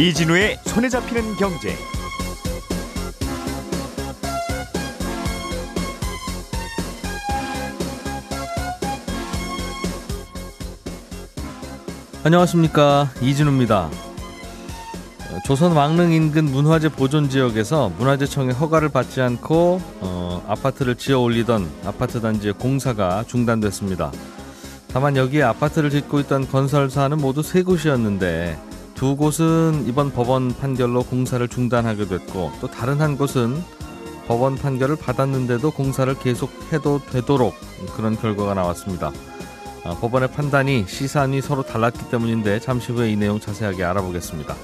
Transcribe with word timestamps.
이진우의 0.00 0.60
손에 0.64 0.88
잡히는 0.88 1.36
경제. 1.36 1.76
안녕하십니까 12.24 13.10
이진우입니다. 13.20 13.90
조선 15.44 15.72
왕릉 15.72 16.12
인근 16.12 16.46
문화재 16.46 16.88
보존 16.88 17.28
지역에서 17.28 17.90
문화재청의 17.98 18.54
허가를 18.54 18.88
받지 18.88 19.20
않고 19.20 19.82
어, 20.00 20.42
아파트를 20.48 20.94
지어 20.94 21.20
올리던 21.20 21.70
아파트 21.84 22.22
단지의 22.22 22.54
공사가 22.54 23.22
중단됐습니다. 23.24 24.10
다만 24.94 25.18
여기에 25.18 25.42
아파트를 25.42 25.90
짓고 25.90 26.20
있던 26.20 26.48
건설사는 26.48 27.18
모두 27.18 27.42
세 27.42 27.62
곳이었는데 27.62 28.69
두 29.00 29.16
곳은 29.16 29.86
이번 29.86 30.12
법원 30.12 30.54
판결로 30.54 31.02
공사를 31.02 31.48
중단하게 31.48 32.04
됐고 32.06 32.52
또 32.60 32.66
다른 32.66 33.00
한 33.00 33.16
곳은 33.16 33.56
법원 34.28 34.56
판결을 34.56 34.96
받았는데도 34.96 35.70
공사를 35.70 36.14
계속해도 36.18 37.00
되도록 37.10 37.54
그런 37.96 38.14
결과가 38.20 38.52
나왔습니다. 38.52 39.10
아, 39.86 39.94
법원의 39.94 40.32
판단이 40.32 40.84
시산이 40.86 41.40
서로 41.40 41.62
달랐기 41.62 42.10
때문인데 42.10 42.60
잠시 42.60 42.92
후에 42.92 43.10
이 43.10 43.16
내용 43.16 43.40
자세하게 43.40 43.82
알아보겠습니다. 43.84 44.54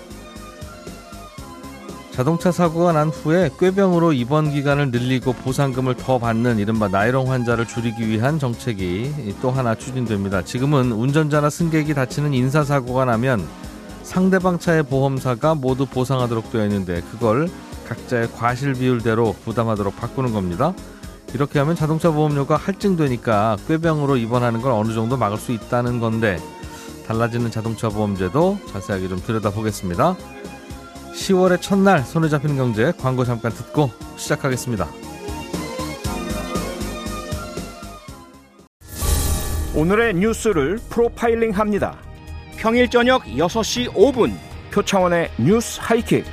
자동차 2.11 2.53
사고가 2.53 2.93
난 2.93 3.09
후에 3.09 3.49
꾀병으로 3.59 4.13
입원 4.13 4.53
기간을 4.53 4.91
늘리고 4.91 5.33
보상금을 5.33 5.95
더 5.95 6.19
받는 6.19 6.59
이른바 6.59 6.89
나이롱 6.89 7.31
환자를 7.33 7.67
줄이기 7.67 8.07
위한 8.07 8.39
정책이 8.39 9.37
또 9.41 9.51
하나 9.51 9.75
추진됩니다. 9.75 10.43
지금은 10.43 10.93
운전자나 10.93 11.49
승객이 11.49 11.95
다치는 11.95 12.35
인사사고가 12.35 13.07
나면 13.07 13.66
상대방 14.07 14.61
차의 14.61 14.85
보험사가 14.85 15.57
모두 15.57 15.85
보상하도록 15.85 16.51
되어 16.53 16.65
있는데 16.67 17.03
그걸 17.11 17.49
각자의 17.89 18.31
과실 18.33 18.73
비율대로 18.73 19.35
부담하도록 19.45 19.97
바꾸는 19.97 20.33
겁니다. 20.33 20.73
이렇게 21.35 21.59
하면 21.59 21.75
자동차 21.75 22.11
보험료가 22.13 22.57
할증되니까 22.57 23.57
꾀병으로 23.67 24.17
입원하는 24.17 24.63
걸 24.63 24.73
어느 24.73 24.95
정도 24.95 25.17
막을 25.17 25.39
수 25.39 25.51
있다는 25.51 25.99
건데 25.99 26.39
달라지는 27.07 27.51
자동차 27.51 27.89
보험제도 27.89 28.59
자세하게 28.71 29.09
좀 29.09 29.21
들여다보겠습니다. 29.21 30.17
10월의 31.13 31.61
첫날 31.61 32.03
손에 32.05 32.29
잡히는 32.29 32.57
경제 32.57 32.93
광고 32.99 33.25
잠깐 33.25 33.51
듣고 33.53 33.91
시작하겠습니다. 34.17 34.89
오늘의 39.75 40.15
뉴스를 40.15 40.79
프로파일링 40.89 41.51
합니다. 41.51 42.06
평일 42.67 42.91
저녁 42.91 43.23
6시 43.23 43.93
5분 43.93 44.37
표창원의 44.73 45.31
뉴스 45.39 45.79
하이킥. 45.81 46.25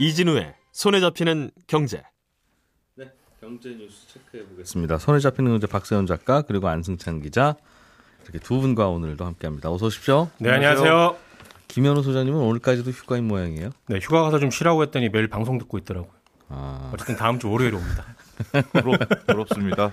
이진우의 0.00 0.54
손에 0.72 0.98
잡히는 0.98 1.52
경제. 1.68 2.02
네, 2.96 3.12
경제 3.40 3.68
뉴스 3.76 4.08
체크해 4.08 4.44
보겠습니다. 4.46 4.98
손에 4.98 5.20
잡히는 5.20 5.52
경제 5.52 5.68
박세현 5.68 6.06
작가 6.06 6.42
그리고 6.42 6.66
안승찬 6.66 7.22
기자 7.22 7.54
이렇게 8.24 8.40
두 8.40 8.60
분과 8.60 8.88
오늘도 8.88 9.24
함께합니다. 9.24 9.70
어서 9.70 9.86
오십시오. 9.86 10.30
네, 10.38 10.50
안녕하세요. 10.50 11.27
김현우 11.68 12.02
소장님은 12.02 12.40
오늘까지도 12.40 12.90
휴가인 12.90 13.28
모양이에요. 13.28 13.70
네, 13.86 13.98
휴가 14.00 14.22
가서 14.22 14.38
좀 14.38 14.50
쉬라고 14.50 14.82
했더니 14.82 15.10
매일 15.10 15.28
방송 15.28 15.58
듣고 15.58 15.78
있더라고요. 15.78 16.10
아, 16.48 16.90
어쨌든 16.94 17.16
다음 17.16 17.38
주 17.38 17.50
월요일에 17.50 17.76
옵니다. 17.76 18.04
부럽, 18.72 18.98
부럽습니다. 19.26 19.90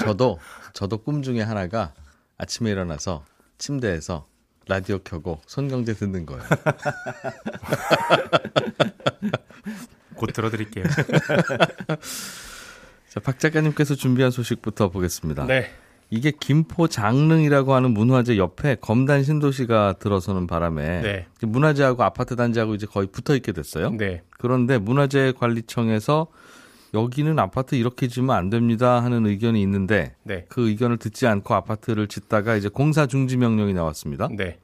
저도 0.00 0.38
저도 0.74 0.98
꿈 0.98 1.22
중에 1.22 1.40
하나가 1.40 1.94
아침에 2.36 2.70
일어나서 2.70 3.24
침대에서 3.58 4.26
라디오 4.68 4.98
켜고 4.98 5.40
손경제 5.46 5.94
듣는 5.94 6.26
거예요. 6.26 6.42
곧 10.16 10.26
들어드릴게요. 10.32 10.84
자, 13.08 13.20
박 13.20 13.38
작가님께서 13.38 13.94
준비한 13.94 14.30
소식부터 14.30 14.90
보겠습니다. 14.90 15.46
네. 15.46 15.72
이게 16.10 16.30
김포 16.38 16.86
장릉이라고 16.86 17.74
하는 17.74 17.90
문화재 17.92 18.36
옆에 18.36 18.76
검단 18.80 19.24
신도시가 19.24 19.94
들어서는 19.98 20.46
바람에 20.46 21.00
네. 21.02 21.26
문화재하고 21.40 22.02
아파트 22.04 22.36
단지하고 22.36 22.74
이제 22.74 22.86
거의 22.86 23.08
붙어 23.08 23.34
있게 23.34 23.52
됐어요. 23.52 23.90
네. 23.90 24.22
그런데 24.38 24.78
문화재관리청에서 24.78 26.28
여기는 26.92 27.36
아파트 27.40 27.74
이렇게 27.74 28.06
지으면 28.06 28.36
안 28.36 28.50
됩니다 28.50 29.02
하는 29.02 29.26
의견이 29.26 29.60
있는데 29.62 30.14
네. 30.22 30.46
그 30.48 30.68
의견을 30.68 30.98
듣지 30.98 31.26
않고 31.26 31.54
아파트를 31.54 32.06
짓다가 32.06 32.54
이제 32.54 32.68
공사 32.68 33.06
중지 33.06 33.36
명령이 33.36 33.74
나왔습니다. 33.74 34.28
네. 34.30 34.58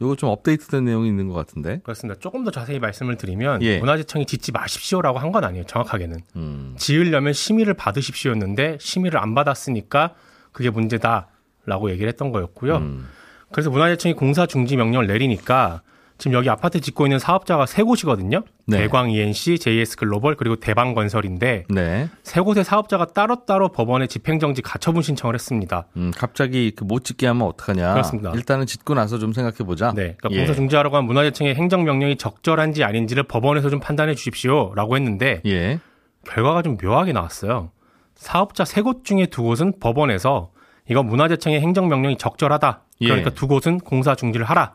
요거 0.00 0.16
좀 0.16 0.30
업데이트된 0.30 0.84
내용이 0.86 1.06
있는 1.08 1.28
것 1.28 1.34
같은데. 1.34 1.80
그렇습니다. 1.84 2.18
조금 2.18 2.42
더 2.42 2.50
자세히 2.50 2.80
말씀을 2.80 3.16
드리면 3.16 3.62
예. 3.62 3.78
문화재청이 3.78 4.26
짓지 4.26 4.50
마십시오라고 4.50 5.18
한 5.18 5.30
건 5.30 5.44
아니에요. 5.44 5.64
정확하게는. 5.66 6.20
음. 6.36 6.74
지으려면 6.78 7.32
심의를 7.32 7.74
받으십시오였는데 7.74 8.78
심의를 8.80 9.20
안 9.20 9.34
받았으니까 9.34 10.14
그게 10.54 10.70
문제다라고 10.70 11.90
얘기를 11.90 12.08
했던 12.08 12.32
거였고요. 12.32 12.76
음. 12.76 13.08
그래서 13.52 13.68
문화재청이 13.70 14.14
공사 14.14 14.46
중지 14.46 14.76
명령을 14.76 15.06
내리니까 15.06 15.82
지금 16.16 16.36
여기 16.36 16.48
아파트 16.48 16.80
짓고 16.80 17.06
있는 17.06 17.18
사업자가 17.18 17.66
세 17.66 17.82
곳이거든요. 17.82 18.44
네. 18.68 18.78
대광 18.78 19.10
ENC, 19.10 19.58
JS 19.58 19.96
글로벌 19.96 20.36
그리고 20.36 20.54
대방 20.56 20.94
건설인데 20.94 21.64
네. 21.68 22.08
세 22.22 22.40
곳의 22.40 22.62
사업자가 22.62 23.06
따로따로 23.06 23.70
법원에 23.70 24.06
집행정지 24.06 24.62
가처분 24.62 25.02
신청을 25.02 25.34
했습니다. 25.34 25.86
음, 25.96 26.12
갑자기 26.16 26.70
그 26.70 26.84
못 26.84 27.04
짓게 27.04 27.26
하면 27.26 27.48
어떡하냐. 27.48 27.92
그렇습니다. 27.94 28.30
일단은 28.32 28.64
짓고 28.66 28.94
나서 28.94 29.18
좀 29.18 29.32
생각해 29.32 29.58
보자. 29.66 29.88
네, 29.92 30.14
그러니까 30.16 30.30
예. 30.30 30.36
공사 30.38 30.54
중지하라고 30.54 30.96
한 30.96 31.04
문화재청의 31.04 31.56
행정 31.56 31.82
명령이 31.82 32.16
적절한지 32.16 32.84
아닌지를 32.84 33.24
법원에서 33.24 33.68
좀 33.68 33.80
판단해 33.80 34.14
주십시오라고 34.14 34.94
했는데 34.96 35.42
예. 35.46 35.80
결과가 36.28 36.62
좀 36.62 36.78
묘하게 36.80 37.12
나왔어요. 37.12 37.70
사업자 38.14 38.64
세 38.64 38.82
곳 38.82 39.04
중에 39.04 39.26
두 39.26 39.42
곳은 39.42 39.74
법원에서 39.80 40.50
이거 40.88 41.02
문화재청의 41.02 41.60
행정명령이 41.60 42.18
적절하다. 42.18 42.82
그러니까 42.98 43.30
예. 43.30 43.34
두 43.34 43.48
곳은 43.48 43.78
공사 43.78 44.14
중지를 44.14 44.46
하라. 44.46 44.74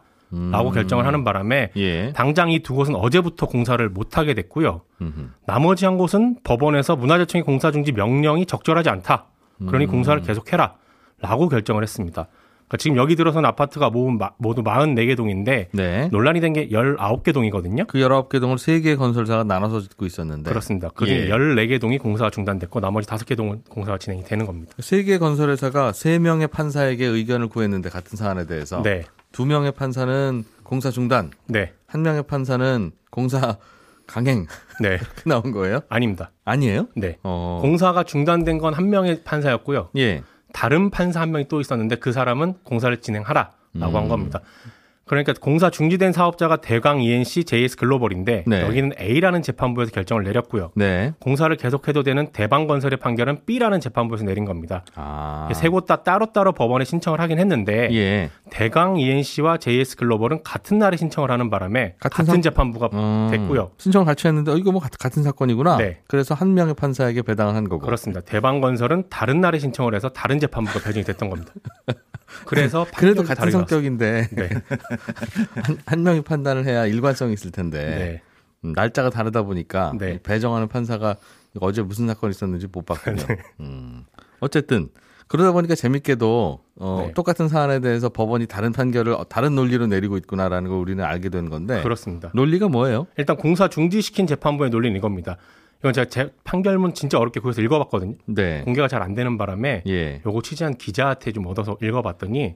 라고 0.52 0.70
음. 0.70 0.74
결정을 0.76 1.08
하는 1.08 1.24
바람에 1.24 1.72
예. 1.76 2.14
당장 2.14 2.52
이 2.52 2.60
두 2.60 2.76
곳은 2.76 2.96
어제부터 2.96 3.48
공사를 3.48 3.88
못하게 3.90 4.36
됐고요. 4.36 4.82
음흠. 5.02 5.30
나머지 5.48 5.86
한 5.86 5.98
곳은 5.98 6.38
법원에서 6.44 6.96
문화재청의 6.96 7.44
공사 7.44 7.72
중지 7.72 7.92
명령이 7.94 8.46
적절하지 8.46 8.90
않다. 8.90 9.26
그러니 9.66 9.86
음. 9.86 9.90
공사를 9.92 10.22
계속해라. 10.22 10.76
라고 11.22 11.50
결정을 11.50 11.82
했습니다. 11.84 12.28
그러니까 12.70 12.78
지금 12.78 12.98
여기 12.98 13.16
들어선 13.16 13.46
아파트가 13.46 13.90
모두 13.90 14.16
마- 14.18 14.32
모두 14.38 14.62
44개 14.64 15.18
동인데 15.18 15.70
네. 15.74 16.08
논란이 16.12 16.40
된 16.40 16.54
게 16.54 16.70
19개 16.70 17.34
동이거든요. 17.34 17.86
그 17.88 17.98
19개 17.98 18.40
동을 18.40 18.58
3개의 18.58 18.96
건설사가 18.98 19.44
나눠서 19.44 19.82
짓고 19.82 20.06
있었는데. 20.06 20.50
그렇습니다. 20.50 20.90
그중에 20.90 21.22
예. 21.22 21.30
14개 21.30 21.82
동이 21.82 21.98
공사가 21.98 22.30
중단됐고 22.30 22.80
나머지 22.80 23.08
5개 23.08 23.36
동은 23.36 23.64
공사가 23.70 23.98
진행이 23.98 24.24
되는 24.24 24.46
겁니다. 24.46 24.72
3개 24.80 25.20
건설회사가 25.20 25.92
3명의 25.92 26.50
판사에게 26.52 27.06
의견을 27.06 27.48
구했는데 27.50 27.90
같은 27.90 28.16
사안에 28.18 28.46
대해서 28.46 28.82
네. 28.84 29.04
2명의 29.32 29.76
판사는 29.76 30.44
공사 30.64 30.92
중단, 30.92 31.32
네. 31.48 31.74
1명의 31.92 32.26
판사는 32.28 32.92
공사 33.10 33.58
강행 34.08 34.46
네. 34.82 34.90
이렇게 35.02 35.22
나온 35.26 35.52
거예요? 35.52 35.82
아닙니다. 35.90 36.32
아니에요? 36.46 36.88
네. 36.96 37.18
어. 37.24 37.60
공사가 37.62 38.04
중단된 38.04 38.58
건 38.60 38.74
한 38.74 38.90
명의 38.90 39.24
판사였고요. 39.24 39.90
예. 39.98 40.24
다른 40.54 40.90
판사 40.90 41.22
한 41.22 41.32
명이 41.32 41.48
또 41.48 41.62
있었는데 41.62 41.98
그 41.98 42.12
사람은 42.12 42.56
공사를 42.64 42.96
진행하라라고 43.02 43.54
음. 43.76 43.96
한 43.96 44.08
겁니다. 44.08 44.42
그러니까 45.10 45.34
공사 45.42 45.72
중지된 45.72 46.12
사업자가 46.14 46.58
대광 46.58 47.02
ENC, 47.02 47.44
JS 47.46 47.78
글로벌인데 47.78 48.44
네. 48.46 48.62
여기는 48.62 48.92
A라는 49.00 49.42
재판부에서 49.42 49.92
결정을 49.92 50.24
내렸고요. 50.24 50.70
네. 50.76 51.14
공사를 51.20 51.54
계속해도 51.58 52.04
되는 52.04 52.32
대방건설의 52.32 52.98
판결은 53.00 53.40
B라는 53.48 53.80
재판부에서 53.80 54.24
내린 54.24 54.46
겁니다. 54.46 54.86
아. 54.96 55.50
세 55.56 55.70
곳 55.70 55.88
다 55.88 56.04
따로따로 56.04 56.52
법원에 56.52 56.86
신청을 56.86 57.20
하긴 57.22 57.40
했는데 57.40 57.90
예. 57.94 58.30
대강 58.52 59.00
ENC와 59.00 59.58
JS 59.58 59.96
글로벌은 59.96 60.44
같은 60.44 60.78
날에 60.78 60.96
신청을 60.96 61.32
하는 61.32 61.50
바람에 61.50 61.96
같은 62.00 62.26
같은, 62.26 62.36
사- 62.36 62.42
재판부가 62.42 62.90
음, 62.94 63.30
됐고요. 63.32 63.72
신청을 63.80 64.06
같이 64.06 64.28
했는데 64.28 64.52
어, 64.52 64.58
이거 64.58 64.72
뭐 64.72 64.80
같- 64.80 64.96
같은 65.00 65.24
사건이구나. 65.24 65.78
네. 65.78 66.02
그래서 66.08 66.36
한 66.36 66.54
명의 66.54 66.76
판사에게 66.76 67.24
배당을 67.24 67.56
한 67.56 67.68
거고. 67.68 67.84
그렇습니다. 67.84 68.22
대방건설은 68.22 69.06
다른 69.10 69.42
날에 69.42 69.58
신청을 69.58 69.96
해서 69.96 70.10
다른 70.10 70.38
재판부가 70.40 70.80
배정이 70.86 71.04
됐던 71.04 71.30
겁니다. 71.32 71.52
그래서 72.46 72.86
그래도 72.98 73.24
판결이 73.24 73.28
같은 73.28 73.36
다르게 73.36 73.52
성격인데 73.52 74.30
네. 74.32 74.50
한, 75.62 75.78
한 75.86 76.04
명이 76.04 76.22
판단을 76.22 76.66
해야 76.66 76.86
일관성이 76.86 77.34
있을 77.34 77.52
텐데 77.52 77.80
네. 77.80 78.22
음, 78.66 78.74
날짜가 78.74 79.10
다르다 79.10 79.44
보니까 79.44 79.94
네. 79.98 80.20
배정하는 80.22 80.68
판사가 80.68 81.16
어제 81.60 81.82
무슨 81.82 82.08
사건이 82.08 82.32
있었는지 82.32 82.68
못 82.72 82.86
봤군요. 82.86 83.24
음. 83.62 84.06
어쨌든 84.40 84.90
그러다 85.28 85.52
보니까 85.52 85.76
재밌게도 85.76 86.60
어, 86.78 87.04
네. 87.06 87.14
똑같은 87.14 87.48
사안에 87.48 87.80
대해서 87.80 88.10
법원이 88.10 88.48
다른 88.48 88.72
판결을 88.72 89.14
어, 89.14 89.24
다른 89.26 89.56
논리로 89.56 89.88
내리고 89.88 90.18
있구나라는 90.18 90.70
걸 90.70 90.80
우리는 90.80 91.04
알게 91.04 91.30
된 91.30 91.50
건데 91.50 91.82
그렇습니다. 91.84 92.32
논리가 92.34 92.68
뭐예요? 92.68 93.06
일단 93.18 93.38
공사 93.38 93.68
중지시킨 93.68 94.26
재판부의 94.28 94.72
논리는 94.72 94.98
이겁니다. 94.98 95.38
이건 95.80 95.94
제가 95.94 96.10
제 96.10 96.30
판결문 96.44 96.94
진짜 96.94 97.18
어렵게 97.20 97.40
거기서 97.40 97.62
읽어봤거든요. 97.62 98.16
네. 98.26 98.62
공개가 98.66 98.88
잘 98.88 99.02
안 99.02 99.14
되는 99.16 99.38
바람에 99.38 99.84
예. 99.88 100.22
요거 100.26 100.42
취재한 100.42 100.76
기자한테 100.76 101.32
좀 101.32 101.48
얻어서 101.48 101.78
읽어봤더니 101.82 102.56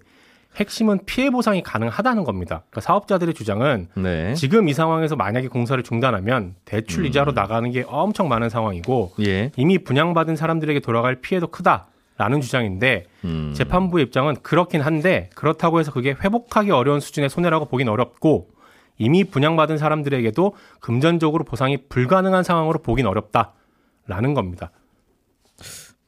핵심은 0.58 1.00
피해 1.06 1.30
보상이 1.30 1.64
가능하다는 1.64 2.26
겁니다. 2.26 2.64
그러니까 2.70 2.82
사업자들의 2.82 3.34
주장은 3.34 3.88
네. 3.96 4.34
지금 4.36 4.68
이 4.68 4.74
상황에서 4.74 5.16
만약에 5.16 5.48
공사를 5.48 5.82
중단하면 5.82 6.56
대출 6.66 7.04
음. 7.04 7.06
이자로 7.08 7.32
나가는 7.32 7.72
게 7.72 7.86
엄청 7.88 8.28
많은 8.28 8.50
상황이고 8.50 9.14
예. 9.26 9.52
이미 9.56 9.78
분양받은 9.80 10.36
사람들에게 10.36 10.82
돌아갈 10.82 11.16
피해도 11.16 11.48
크다라는 11.48 12.42
주장인데 12.42 13.06
음. 13.24 13.54
재판부의 13.56 14.04
입장은 14.06 14.36
그렇긴 14.44 14.82
한데 14.82 15.30
그렇다고 15.34 15.80
해서 15.80 15.92
그게 15.92 16.12
회복하기 16.12 16.72
어려운 16.72 17.00
수준의 17.00 17.30
손해라고 17.30 17.66
보긴 17.66 17.88
어렵고 17.88 18.50
이미 18.98 19.24
분양받은 19.24 19.78
사람들에게도 19.78 20.54
금전적으로 20.80 21.44
보상이 21.44 21.78
불가능한 21.88 22.44
상황으로 22.44 22.80
보긴 22.80 23.08
어렵다라는 23.08 24.34
겁니다. 24.34 24.72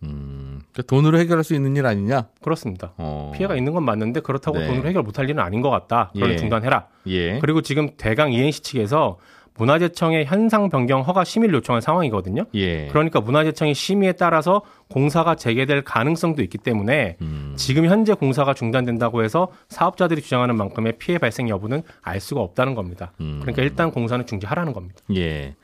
음. 0.04 0.62
그러니까 0.72 0.84
돈으로 0.88 1.18
해결할 1.20 1.44
수 1.44 1.56
있는 1.56 1.76
일 1.76 1.86
아니냐? 1.86 2.28
그렇습니다. 2.42 2.94
어. 2.98 3.32
피해가 3.36 3.56
있는 3.56 3.74
건 3.74 3.84
맞는데 3.84 4.20
그렇다고 4.20 4.60
네. 4.60 4.68
돈으로 4.68 4.88
해결 4.88 5.04
못할 5.04 5.30
일은 5.30 5.42
아닌 5.42 5.62
것 5.62 5.70
같다. 5.70 6.12
그러니 6.14 6.34
예. 6.34 6.38
중단해라. 6.38 6.88
예. 7.08 7.40
그리고 7.40 7.62
지금 7.62 7.92
대강 7.98 8.34
이행시 8.34 8.62
측에서 8.62 9.18
문화재청에 9.58 10.26
현상 10.26 10.70
변경 10.70 11.02
허가 11.02 11.24
심의를 11.24 11.56
요청한 11.56 11.82
상황이거든요. 11.82 12.46
예. 12.56 12.88
그러니까 12.88 13.22
문화재청이 13.22 13.74
심의에 13.74 14.14
따라서 14.14 14.62
공사가 14.90 15.36
재개될 15.36 15.84
가능성도 15.84 16.42
있기 16.44 16.58
때문에 16.58 17.18
음. 17.22 17.54
지금 17.56 17.86
현재 17.86 18.14
공사가 18.14 18.54
중단된다고 18.54 19.24
해서 19.24 19.48
사업자들이 19.70 20.22
주장하는 20.22 20.58
만큼의 20.58 20.94
피해 20.98 21.18
발생 21.18 21.48
여부는 21.50 21.84
알 22.02 22.20
수가 22.20 22.42
없다는 22.42 22.76
겁니다. 22.76 23.14
음. 23.22 23.40
그러니까 23.42 23.64
일단 23.64 23.92
공사는 23.92 24.26
중지하라는 24.26 24.74
겁니다. 24.74 25.02
예. 25.16 25.56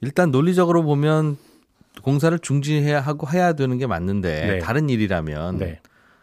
일단 0.00 0.30
논리적으로 0.30 0.82
보면 0.82 1.36
공사를 2.02 2.38
중지해야 2.38 3.00
하고 3.00 3.28
해야 3.32 3.54
되는 3.54 3.78
게 3.78 3.86
맞는데 3.86 4.46
네. 4.46 4.58
다른 4.58 4.88
일이라면 4.88 5.58
네. 5.58 5.80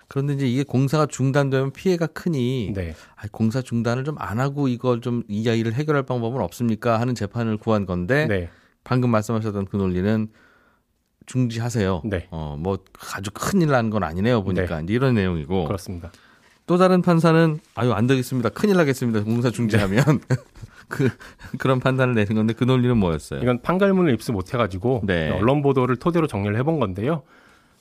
그런데 0.07 0.33
이제 0.33 0.47
이게 0.47 0.63
공사가 0.63 1.05
중단되면 1.05 1.71
피해가 1.71 2.07
크니 2.07 2.71
네. 2.75 2.93
아, 3.15 3.23
공사 3.31 3.61
중단을 3.61 4.03
좀 4.03 4.15
안 4.19 4.39
하고 4.39 4.67
이걸 4.67 5.01
좀이 5.01 5.23
일을 5.29 5.73
해결할 5.73 6.03
방법은 6.03 6.41
없습니까 6.41 6.99
하는 6.99 7.15
재판을 7.15 7.57
구한 7.57 7.85
건데 7.85 8.25
네. 8.27 8.49
방금 8.83 9.09
말씀하셨던 9.09 9.65
그 9.65 9.77
논리는 9.77 10.27
중지하세요. 11.25 12.01
네. 12.05 12.27
어, 12.31 12.55
뭐 12.59 12.77
아주 13.15 13.31
큰일 13.33 13.69
난 13.69 13.89
건 13.89 14.03
아니네요 14.03 14.43
보니까 14.43 14.81
이제 14.81 14.93
이런 14.93 15.15
내용이고 15.15 15.65
그렇습니다. 15.65 16.11
또 16.67 16.77
다른 16.77 17.01
판사는 17.01 17.59
아유 17.75 17.93
안 17.93 18.07
되겠습니다. 18.07 18.49
큰일 18.49 18.77
나겠습니다. 18.77 19.23
공사 19.23 19.49
중지하면 19.49 20.03
그 20.87 21.09
그런 21.57 21.79
판단을 21.79 22.13
내린 22.13 22.35
건데 22.35 22.53
그 22.53 22.63
논리는 22.63 22.95
뭐였어요? 22.97 23.41
이건 23.41 23.61
판결문을 23.61 24.13
입수 24.13 24.31
못해가지고 24.31 25.01
네. 25.05 25.29
언론 25.31 25.61
보도를 25.63 25.95
토대로 25.97 26.27
정리를 26.27 26.55
해본 26.57 26.79
건데요. 26.79 27.23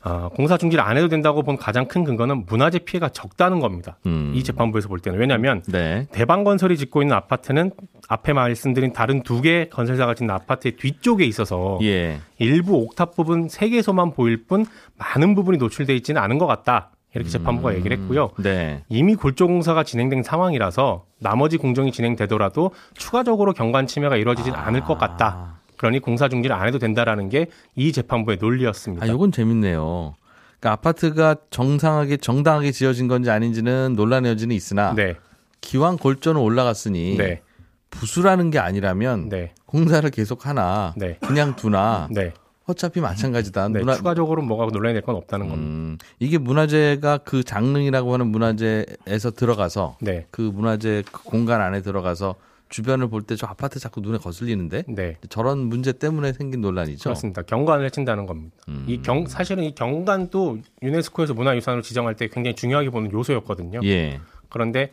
아, 0.06 0.28
공사 0.34 0.58
중지를 0.58 0.84
안 0.84 0.98
해도 0.98 1.08
된다고 1.08 1.42
본 1.42 1.56
가장 1.56 1.86
큰 1.88 2.04
근거는 2.04 2.44
문화재 2.46 2.78
피해가 2.78 3.08
적다는 3.08 3.58
겁니다. 3.58 3.96
음. 4.04 4.32
이 4.34 4.42
재판부에서 4.44 4.88
볼 4.88 5.00
때는 5.00 5.18
왜냐하면 5.18 5.62
네. 5.66 6.06
대방 6.12 6.44
건설이 6.44 6.76
짓고 6.76 7.00
있는 7.02 7.16
아파트는 7.16 7.70
앞에 8.08 8.34
말씀드린 8.34 8.92
다른 8.92 9.22
두 9.22 9.40
개 9.40 9.68
건설사가 9.70 10.14
짓는 10.14 10.34
아파트의 10.34 10.76
뒤쪽에 10.76 11.24
있어서 11.24 11.78
예. 11.82 12.20
일부 12.38 12.76
옥탑 12.76 13.14
부분 13.16 13.48
세 13.48 13.68
개소만 13.70 14.12
보일 14.12 14.44
뿐 14.46 14.64
많은 14.98 15.34
부분이 15.34 15.58
노출돼 15.58 15.94
있지는 15.96 16.20
않은 16.22 16.38
것 16.38 16.46
같다. 16.46 16.90
이렇게 17.14 17.30
재판부가 17.30 17.74
얘기를 17.76 17.96
했고요. 17.98 18.30
네. 18.38 18.82
이미 18.88 19.14
골조 19.14 19.46
공사가 19.46 19.84
진행된 19.84 20.22
상황이라서 20.22 21.04
나머지 21.20 21.58
공정이 21.58 21.92
진행되더라도 21.92 22.72
추가적으로 22.94 23.52
경관 23.52 23.86
침해가 23.86 24.16
이루어지진 24.16 24.52
않을 24.54 24.80
것 24.82 24.98
같다. 24.98 25.60
그러니 25.84 26.00
공사 26.00 26.28
중지를 26.30 26.56
안 26.56 26.66
해도 26.66 26.78
된다라는 26.78 27.28
게 27.28 27.46
이 27.76 27.92
재판부의 27.92 28.38
논리였습니다. 28.40 29.04
아, 29.04 29.08
요건 29.10 29.30
재밌네요. 29.32 30.14
그러니까 30.58 30.72
아파트가 30.72 31.36
정상하게 31.50 32.16
정당하게 32.16 32.70
지어진 32.72 33.06
건지 33.06 33.28
아닌지는 33.30 33.92
논란의 33.94 34.30
여지는 34.30 34.56
있으나 34.56 34.94
네, 34.94 35.16
기왕 35.60 35.98
골조는 35.98 36.40
올라갔으니 36.40 37.16
네, 37.18 37.42
부수라는 37.90 38.50
게 38.50 38.58
아니라면 38.58 39.28
네, 39.28 39.52
공사를 39.66 40.08
계속 40.10 40.46
하나 40.46 40.94
네, 40.96 41.18
그냥 41.20 41.54
두나 41.54 42.08
네. 42.10 42.32
어차피 42.66 43.00
마찬가지다. 43.00 43.68
네, 43.68 43.80
문화- 43.80 43.94
추가적으로 43.96 44.40
뭐가 44.40 44.66
논란이 44.72 44.94
될 44.94 45.02
건 45.02 45.16
없다는 45.16 45.48
겁니다. 45.48 45.68
음, 45.68 45.98
이게 46.18 46.38
문화재가 46.38 47.18
그 47.18 47.44
장릉이라고 47.44 48.14
하는 48.14 48.28
문화재에서 48.28 49.32
들어가서 49.36 49.98
네, 50.00 50.26
그 50.30 50.40
문화재 50.40 51.02
그 51.12 51.24
공간 51.24 51.60
안에 51.60 51.82
들어가서 51.82 52.36
주변을 52.74 53.08
볼 53.08 53.22
때 53.22 53.36
저 53.36 53.46
아파트 53.46 53.78
자꾸 53.78 54.00
눈에 54.00 54.18
거슬리는데 54.18 54.82
네. 54.88 55.16
저런 55.28 55.58
문제 55.58 55.92
때문에 55.92 56.32
생긴 56.32 56.60
논란이죠. 56.60 57.04
그렇습니다. 57.04 57.42
경관을 57.42 57.84
해친다는 57.86 58.26
겁니다. 58.26 58.56
음. 58.68 58.84
이 58.88 59.00
경, 59.00 59.26
사실은 59.26 59.62
이 59.62 59.76
경관도 59.76 60.58
유네스코에서 60.82 61.34
문화유산으로 61.34 61.82
지정할 61.82 62.16
때 62.16 62.26
굉장히 62.26 62.56
중요하게 62.56 62.90
보는 62.90 63.12
요소였거든요. 63.12 63.78
예. 63.84 64.20
그런데 64.48 64.92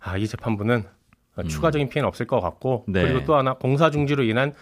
아, 0.00 0.16
이 0.16 0.26
재판부는 0.26 0.82
추가적인 1.46 1.88
피해는 1.88 2.08
없을 2.08 2.26
것 2.26 2.40
같고 2.40 2.84
네. 2.88 3.02
그리고 3.02 3.24
또 3.24 3.36
하나 3.36 3.54
공사 3.54 3.90
중지로 3.92 4.24
인한 4.24 4.52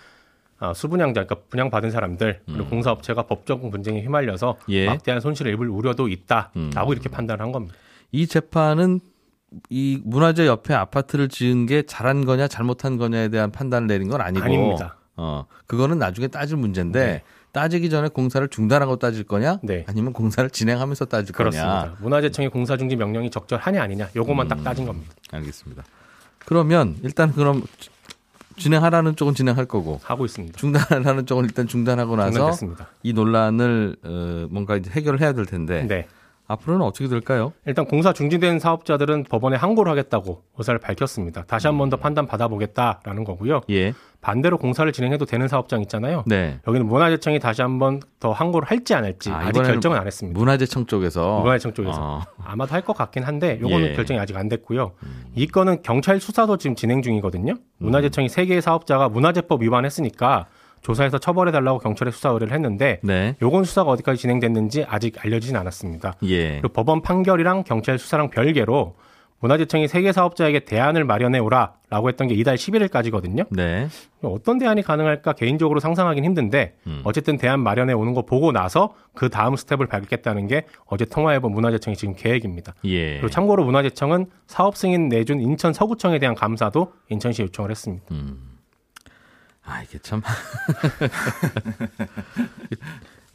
아, 0.59 0.75
수분양자, 0.75 1.25
그러니까 1.25 1.49
분양받은 1.49 1.91
사람들 1.91 2.43
그리고 2.44 2.67
공사업체가 2.67 3.23
법적 3.23 3.70
분쟁에 3.70 4.03
휘말려서 4.03 4.59
음. 4.61 4.65
예. 4.69 4.87
막대한 4.87 5.23
손실을 5.23 5.55
입을 5.55 5.70
우려도 5.70 6.09
있다라고 6.09 6.53
음. 6.56 6.93
이렇게 6.93 7.09
판단을 7.09 7.43
한 7.43 7.50
겁니다. 7.50 7.75
이 8.12 8.26
재판은 8.26 9.00
이 9.71 10.00
문화재 10.05 10.47
옆에 10.47 10.75
아파트를 10.75 11.29
지은 11.29 11.67
게 11.67 11.83
잘한 11.83 12.25
거냐 12.25 12.49
잘못한 12.49 12.97
거냐에 12.97 13.29
대한 13.29 13.50
판단을 13.50 13.87
내린 13.89 14.09
건 14.09 14.21
아니고 14.21 14.45
아닙니다. 14.45 14.97
어 15.17 15.47
그거는 15.67 15.99
나중에 15.99 16.29
따질 16.29 16.56
문제인데 16.59 17.06
네. 17.06 17.23
따지기 17.53 17.91
전에 17.91 18.09
공사를 18.09 18.47
중단하고 18.49 18.97
따질 18.97 19.25
거냐 19.25 19.59
네. 19.62 19.85
아니면 19.89 20.12
공사를 20.12 20.49
진행하면서 20.50 21.06
따질 21.06 21.35
그렇습니다. 21.35 21.81
거냐 21.81 21.97
문화재청의 22.00 22.50
공사 22.50 22.77
중지 22.77 22.95
명령이 22.97 23.31
적절하냐 23.31 23.83
아니냐 23.83 24.11
요것만 24.15 24.47
음. 24.47 24.49
딱 24.49 24.62
따진 24.62 24.85
겁니다. 24.85 25.12
알겠습니다. 25.33 25.83
그러면 26.44 26.97
일단 27.03 27.33
그럼 27.33 27.62
진행하라는 28.59 29.17
쪽은 29.17 29.35
진행할 29.35 29.65
거고 29.67 30.01
하고 30.03 30.25
있습니다. 30.25 30.59
중단하라는 30.59 31.27
쪽은 31.27 31.44
일단 31.44 31.67
중단하고 31.67 32.17
나서 32.17 32.33
중단됐습니다. 32.33 32.89
이 33.03 33.12
논란을 33.12 33.97
어, 34.05 34.47
뭔가 34.51 34.77
이제 34.77 34.91
해결을 34.91 35.21
해야 35.21 35.33
될 35.33 35.47
텐데 35.47 35.85
네. 35.89 36.06
앞으로는 36.49 36.85
어떻게 36.85 37.06
될까요? 37.09 37.53
일단 37.67 37.85
공사 37.85 38.12
중지된 38.15 38.59
사업자들은 38.59 39.25
법원에 39.25 39.56
항고를 39.56 39.91
하겠다고 39.93 40.43
의사를 40.56 40.81
밝혔습니다. 40.81 41.45
다시 41.47 41.67
한 41.67 41.77
음. 41.77 41.79
번더 41.79 41.99
판단 41.99 42.27
받아보겠다라는 42.27 43.25
거고요. 43.25 43.61
예, 43.70 43.93
반대로 44.22 44.56
공사를 44.58 44.91
진행해도 44.91 45.27
되는 45.27 45.46
사업장 45.46 45.82
있잖아요. 45.82 46.25
네. 46.27 46.58
여기는 46.67 46.87
문화재청이 46.87 47.39
다시 47.39 47.63
한 47.63 47.79
번 47.79 48.01
더 48.19 48.32
항고를 48.32 48.69
할지 48.69 48.94
안 48.94 49.05
할지 49.05 49.31
아, 49.31 49.39
아, 49.46 49.53
직 49.53 49.63
결정은 49.63 49.96
안 49.96 50.05
했습니다. 50.06 50.37
문화재청 50.37 50.87
쪽에서 50.87 51.39
문화재청 51.41 51.72
쪽에서 51.75 52.01
어, 52.03 52.22
아마도 52.43 52.75
할 52.75 52.81
것 52.82 52.96
같긴 52.96 53.22
한데 53.22 53.58
요거는 53.61 53.91
예. 53.91 53.93
결정이 53.93 54.19
아직 54.19 54.37
안 54.37 54.49
됐고요. 54.49 54.93
이 55.37 55.46
건은 55.46 55.82
경찰 55.82 56.19
수사도 56.19 56.56
지금 56.56 56.75
진행 56.75 57.01
중이거든요. 57.03 57.55
문화재청이 57.79 58.29
세 58.29 58.44
개의 58.46 58.61
사업자가 58.61 59.08
문화재법 59.08 59.63
위반했으니까 59.63 60.46
조사해서 60.82 61.19
처벌해 61.19 61.53
달라고 61.53 61.79
경찰에 61.79 62.11
수사 62.11 62.31
의뢰를 62.31 62.53
했는데 62.55 63.01
네, 63.03 63.37
요건 63.43 63.65
수사가 63.65 63.91
어디까지 63.91 64.20
진행됐는지 64.20 64.85
아직 64.89 65.25
알려지진 65.25 65.56
않았습니다. 65.56 66.15
예, 66.25 66.61
그리고 66.61 66.69
법원 66.69 67.03
판결이랑 67.03 67.65
경찰 67.65 67.99
수사랑 67.99 68.31
별개로 68.31 68.94
문화재청이 69.41 69.87
세계 69.87 70.13
사업자에게 70.13 70.61
대안을 70.61 71.05
마련해 71.05 71.39
오라라고 71.39 72.08
했던 72.08 72.27
게 72.27 72.35
이달 72.35 72.56
11일까지거든요. 72.56 73.47
네, 73.51 73.89
어떤 74.23 74.58
대안이 74.58 74.82
가능할까 74.82 75.35
개인적으로 75.35 75.79
상상하긴 75.79 76.25
힘든데 76.25 76.75
음. 76.87 77.01
어쨌든 77.05 77.39
대안 77.39 77.61
마련해 77.61 77.93
오는 77.93 78.15
거 78.15 78.23
보고 78.23 78.51
나서 78.51 78.94
그 79.15 79.29
다음 79.29 79.55
스텝을 79.55 79.87
밟겠다는 79.87 80.49
게 80.49 80.65
어제 80.87 81.05
통화해본 81.05 81.53
문화재청이 81.53 81.97
지금 81.97 82.15
계획입니다. 82.17 82.75
예. 82.85 83.13
그리고 83.15 83.29
참고로 83.29 83.65
문화재청은 83.65 84.27
사업 84.47 84.77
승인 84.77 85.08
내준 85.08 85.41
인천 85.41 85.73
서구청에 85.73 86.19
대한 86.19 86.35
감사도 86.35 86.93
인천시에 87.08 87.44
요청을 87.47 87.70
했습니다. 87.70 88.06
아 89.69 89.82
이게 89.82 89.98
참 89.98 90.22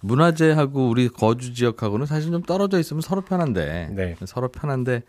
문화재하고 0.01 0.89
우리 0.89 1.07
거주 1.07 1.53
지역하고는 1.53 2.05
사실 2.05 2.31
좀 2.31 2.41
떨어져 2.41 2.79
있으면 2.79 3.01
서로 3.01 3.21
편한데 3.21 3.89
네. 3.91 4.15
서로 4.25 4.49
편한데 4.49 5.03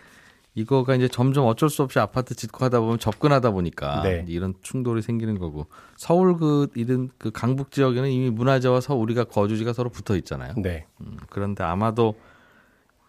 이거가 0.55 0.95
이제 0.95 1.09
점점 1.09 1.47
어쩔 1.47 1.69
수 1.69 1.83
없이 1.83 1.99
아파트 1.99 2.35
짓고 2.37 2.65
하다 2.65 2.79
보면 2.81 2.99
접근하다 3.01 3.51
보니까 3.51 4.03
네. 4.03 4.25
이런 4.29 4.55
충돌이 4.63 5.03
생기는 5.03 5.37
거고 5.39 5.67
서울 5.97 6.37
그 6.37 6.69
이런 6.77 7.11
그 7.19 7.33
강북 7.33 7.73
지역에는 7.73 8.09
이미 8.09 8.31
문화재와 8.31 8.81
서 8.81 8.95
우리가 8.95 9.25
거주지가 9.25 9.73
서로 9.73 9.91
붙어 9.91 10.15
있잖아요. 10.17 10.55
네. 10.59 10.87
음, 11.01 11.17
그런데 11.29 11.65
아마도 11.65 12.15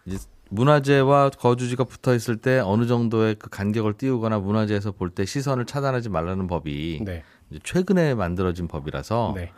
이제 0.06 0.18
문화재와 0.50 1.30
거주지가 1.32 1.84
붙어 1.84 2.16
있을 2.16 2.38
때 2.38 2.60
어느 2.60 2.88
정도의 2.88 3.36
그 3.36 3.50
간격을 3.50 3.94
띄우거나 3.94 4.40
문화재에서 4.40 4.92
볼 4.94 5.12
때 5.12 5.26
시선을 5.26 5.66
차단하지 5.66 6.10
말라는 6.10 6.48
법이 6.48 7.02
네. 7.06 7.24
최근에 7.64 8.16
만들어진 8.16 8.68
법이라서 8.68 9.34
네. 9.36 9.52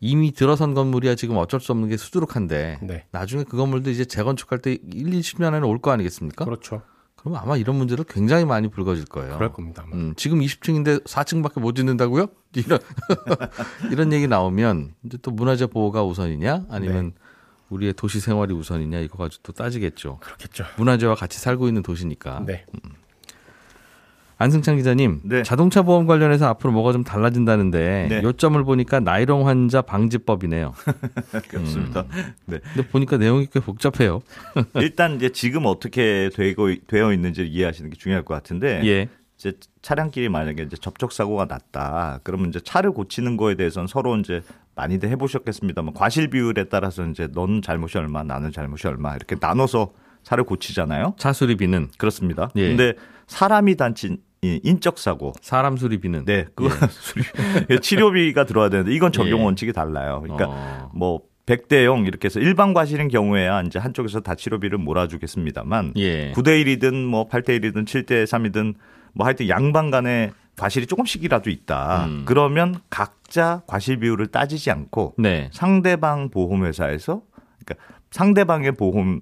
이미 0.00 0.32
들어선 0.32 0.74
건물이야 0.74 1.14
지금 1.14 1.36
어쩔 1.36 1.60
수 1.60 1.72
없는 1.72 1.88
게 1.88 1.96
수두룩한데 1.96 2.78
네. 2.82 3.06
나중에 3.10 3.44
그 3.44 3.56
건물도 3.56 3.90
이제 3.90 4.04
재건축할 4.04 4.60
때 4.60 4.72
1, 4.72 4.80
20년에는 4.82 5.68
올거 5.68 5.90
아니겠습니까? 5.90 6.44
그렇죠. 6.44 6.82
그럼 7.16 7.34
아마 7.34 7.56
이런 7.56 7.76
문제도 7.76 8.04
굉장히 8.04 8.44
많이 8.44 8.68
불거질 8.68 9.06
거예요. 9.06 9.34
그럴 9.34 9.52
겁니다. 9.52 9.84
음, 9.92 10.14
지금 10.16 10.38
20층인데 10.38 11.02
4층밖에 11.04 11.60
못 11.60 11.74
짓는다고요? 11.74 12.28
이런 12.54 12.78
이런 13.90 14.12
얘기 14.12 14.28
나오면 14.28 14.94
이제 15.04 15.18
또 15.20 15.32
문화재 15.32 15.66
보호가 15.66 16.04
우선이냐 16.04 16.66
아니면 16.70 17.06
네. 17.06 17.20
우리의 17.70 17.92
도시 17.94 18.20
생활이 18.20 18.54
우선이냐 18.54 19.00
이거 19.00 19.18
가지고 19.18 19.42
또 19.42 19.52
따지겠죠. 19.52 20.18
그렇겠죠. 20.20 20.64
문화재와 20.76 21.16
같이 21.16 21.40
살고 21.40 21.66
있는 21.66 21.82
도시니까. 21.82 22.44
네. 22.46 22.64
안승찬 24.40 24.76
기자님, 24.76 25.20
네. 25.24 25.42
자동차 25.42 25.82
보험 25.82 26.06
관련해서 26.06 26.46
앞으로 26.46 26.72
뭐가 26.72 26.92
좀 26.92 27.02
달라진다는데 27.02 28.06
네. 28.08 28.22
요점을 28.22 28.62
보니까 28.62 29.00
나이롱 29.00 29.48
환자 29.48 29.82
방지법이네요. 29.82 30.74
그렇습니다. 31.50 32.04
네. 32.46 32.60
근데 32.74 32.88
보니까 32.88 33.16
내용이 33.16 33.48
꽤 33.52 33.58
복잡해요. 33.58 34.20
일단 34.80 35.16
이제 35.16 35.30
지금 35.30 35.66
어떻게 35.66 36.30
되고 36.32 36.72
되어 36.86 37.12
있는지 37.12 37.46
이해하시는 37.46 37.90
게 37.90 37.96
중요할 37.96 38.24
것 38.24 38.34
같은데 38.34 38.80
예. 38.84 39.08
이제 39.36 39.52
차량끼리 39.82 40.28
만약에 40.28 40.62
이제 40.62 40.76
접촉 40.76 41.12
사고가 41.12 41.46
났다. 41.46 42.20
그러면 42.22 42.48
이제 42.48 42.60
차를 42.60 42.92
고치는 42.92 43.36
거에 43.36 43.56
대해서는 43.56 43.88
서로 43.88 44.16
이제 44.16 44.42
많이들 44.76 45.08
해보셨겠습니다만 45.10 45.94
과실 45.94 46.28
비율에 46.28 46.64
따라서 46.70 47.04
이제 47.06 47.28
넌 47.32 47.60
잘못이 47.60 47.98
얼마, 47.98 48.22
나는 48.22 48.52
잘못이 48.52 48.86
얼마 48.86 49.16
이렇게 49.16 49.34
나눠서 49.40 49.92
차를 50.22 50.44
고치잖아요. 50.44 51.14
차 51.18 51.32
수리비는 51.32 51.88
그렇습니다. 51.98 52.50
예. 52.54 52.68
근데 52.68 52.94
사람이 53.26 53.76
다친 53.76 54.18
이 54.42 54.60
인적 54.62 54.98
사고, 54.98 55.32
사람 55.40 55.76
수리비는 55.76 56.24
네, 56.24 56.46
그 56.54 56.68
수리 56.90 57.80
치료비가 57.80 58.44
들어야 58.44 58.68
되는데 58.68 58.92
이건 58.94 59.10
적용 59.10 59.40
예. 59.40 59.44
원칙이 59.44 59.72
달라요. 59.72 60.20
그러니까 60.22 60.46
어. 60.48 60.90
뭐 60.94 61.22
100대 61.46 61.84
0 61.84 62.06
이렇게 62.06 62.26
해서 62.26 62.40
일반 62.40 62.74
과실인 62.74 63.08
경우에야 63.08 63.62
이제 63.62 63.78
한쪽에서 63.78 64.20
다 64.20 64.34
치료비를 64.34 64.78
몰아주겠습니다만 64.78 65.94
예. 65.96 66.32
9대 66.32 66.62
1이든 66.62 67.06
뭐 67.06 67.28
8대 67.28 67.58
1이든 67.58 67.86
7대 67.86 68.24
3이든 68.24 68.74
뭐 69.14 69.26
하여튼 69.26 69.48
양방 69.48 69.90
간에 69.90 70.30
과실이 70.56 70.86
조금씩이라도 70.86 71.50
있다. 71.50 72.06
음. 72.06 72.22
그러면 72.26 72.80
각자 72.90 73.62
과실 73.66 73.98
비율을 73.98 74.26
따지지 74.26 74.70
않고 74.70 75.14
네. 75.18 75.48
상대방 75.52 76.30
보험회사에서 76.30 77.22
그러니까 77.64 77.86
상대방의 78.10 78.72
보험 78.72 79.20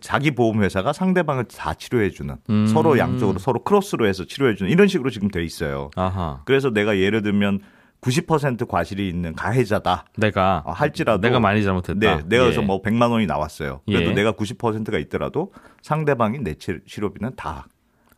자기 0.00 0.30
보험회사가 0.32 0.92
상대방을 0.92 1.44
다 1.44 1.74
치료해주는 1.74 2.36
음. 2.50 2.66
서로 2.66 2.98
양쪽으로 2.98 3.38
서로 3.38 3.62
크로스로 3.64 4.06
해서 4.06 4.24
치료해주는 4.24 4.70
이런 4.70 4.88
식으로 4.88 5.10
지금 5.10 5.28
돼 5.28 5.42
있어요. 5.42 5.90
아하. 5.96 6.42
그래서 6.44 6.70
내가 6.70 6.98
예를 6.98 7.22
들면 7.22 7.60
90% 8.02 8.66
과실이 8.68 9.08
있는 9.08 9.34
가해자다 9.34 10.06
내가 10.16 10.62
어, 10.64 10.72
할지라도 10.72 11.20
내가 11.20 11.38
많이 11.40 11.62
잘못했다. 11.62 11.98
네, 11.98 12.22
내가 12.26 12.44
그래서 12.44 12.62
예. 12.62 12.66
뭐 12.66 12.80
100만 12.82 13.10
원이 13.10 13.26
나왔어요. 13.26 13.80
그래도 13.86 14.10
예. 14.10 14.14
내가 14.14 14.32
90%가 14.32 14.98
있더라도 14.98 15.52
상대방이 15.82 16.38
내 16.38 16.54
치- 16.54 16.78
치료비는 16.86 17.32
다 17.36 17.66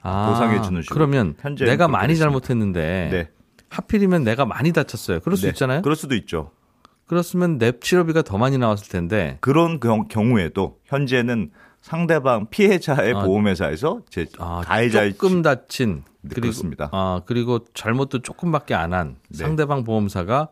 아, 0.02 0.28
보상해 0.30 0.60
주는 0.62 0.82
식으로. 0.82 0.94
그러면 0.94 1.34
현재는 1.40 1.70
내가 1.72 1.88
많이 1.88 2.12
있습니다. 2.12 2.24
잘못했는데 2.30 3.08
네. 3.10 3.28
하필이면 3.70 4.24
내가 4.24 4.44
많이 4.44 4.72
다쳤어요. 4.72 5.20
그럴 5.20 5.36
수 5.36 5.44
네, 5.44 5.48
있잖아요. 5.50 5.82
그럴 5.82 5.96
수도 5.96 6.14
있죠. 6.16 6.50
그렇으면 7.12 7.58
내 7.58 7.72
치료비가 7.78 8.22
더 8.22 8.38
많이 8.38 8.56
나왔을 8.56 8.88
텐데 8.90 9.36
그런 9.42 9.80
경, 9.80 10.08
경우에도 10.08 10.78
현재는 10.86 11.50
상대방 11.82 12.46
피해자의 12.48 13.12
아. 13.14 13.24
보험회사에서 13.24 14.00
제 14.08 14.24
아, 14.38 14.62
가해자의 14.64 15.12
조금 15.12 15.42
다친 15.42 16.04
네, 16.22 16.30
그리고 16.30 16.40
그렇습니다. 16.40 16.88
아 16.90 17.20
그리고 17.26 17.58
잘못도 17.74 18.22
조금밖에 18.22 18.72
안한 18.74 19.16
네. 19.28 19.36
상대방 19.36 19.84
보험사가 19.84 20.48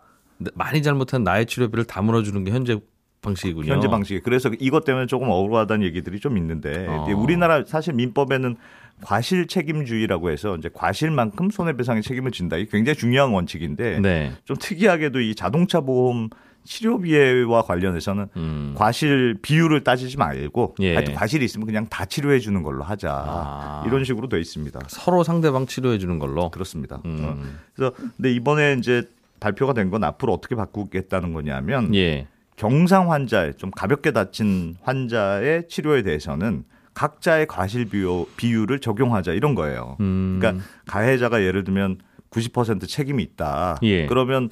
많이 0.53 0.83
잘못한 0.83 1.25
나의 1.25 1.47
치료비를 1.47 1.85
다 1.85 2.03
물어주는 2.03 2.45
게 2.45 2.51
현재 2.51 2.79
방식이군요. 3.23 3.73
현재 3.73 3.89
방식이 3.89 4.21
그래서 4.21 4.51
이것 4.59 4.85
때문에 4.85 5.07
조금 5.07 5.31
억울하다는 5.31 5.87
얘기들이 5.87 6.21
좀 6.21 6.37
있는데 6.37 6.87
어. 6.89 7.07
우리나라 7.17 7.65
사실 7.65 7.95
민법에는 7.95 8.57
과실 9.03 9.47
책임주의라고 9.47 10.31
해서 10.31 10.57
이제 10.57 10.69
과실만큼 10.71 11.49
손해배상의 11.49 12.03
책임을 12.03 12.33
진다. 12.33 12.59
이게 12.59 12.69
굉장히 12.71 12.99
중요한 12.99 13.31
원칙인데 13.31 14.01
네. 14.01 14.33
좀 14.45 14.59
특이하게도 14.61 15.21
이 15.21 15.35
자동차 15.35 15.81
보험 15.81 16.29
치료비와 16.65 17.63
관련해서는 17.63 18.27
음. 18.37 18.75
과실 18.77 19.37
비율을 19.43 19.83
따지지 19.85 20.17
말고 20.17 20.77
예. 20.81 20.95
하여튼 20.95 21.15
과실이 21.15 21.45
있으면 21.45 21.67
그냥 21.67 21.87
다 21.89 22.05
치료해 22.05 22.39
주는 22.39 22.63
걸로 22.63 22.83
하자 22.85 23.11
아. 23.13 23.85
이런 23.87 24.05
식으로 24.05 24.29
돼 24.29 24.39
있습니다. 24.41 24.81
서로 24.89 25.23
상대방 25.25 25.67
치료해 25.67 25.99
주는 25.99 26.19
걸로. 26.19 26.51
그렇습니다. 26.51 27.01
음. 27.05 27.21
어. 27.23 27.43
그래서 27.75 27.95
근데 28.17 28.33
이번에 28.33 28.77
이제 28.79 29.09
발표가 29.41 29.73
된 29.73 29.91
건 29.91 30.05
앞으로 30.05 30.33
어떻게 30.35 30.55
바꾸겠다는 30.55 31.33
거냐면 31.33 31.95
예. 31.95 32.27
경상 32.57 33.11
환자의 33.11 33.55
좀 33.57 33.71
가볍게 33.71 34.13
다친 34.13 34.77
환자의 34.83 35.67
치료에 35.69 36.03
대해서는 36.03 36.65
각자의 36.93 37.47
과실 37.47 37.87
비율, 37.87 38.27
비율을 38.37 38.81
적용하자 38.81 39.33
이런 39.33 39.55
거예요. 39.55 39.97
음. 40.01 40.39
그러니까 40.41 40.63
가해자가 40.87 41.43
예를 41.43 41.65
들면 41.65 41.99
90% 42.31 42.87
책임이 42.87 43.23
있다. 43.23 43.79
예. 43.83 44.07
그러면 44.07 44.51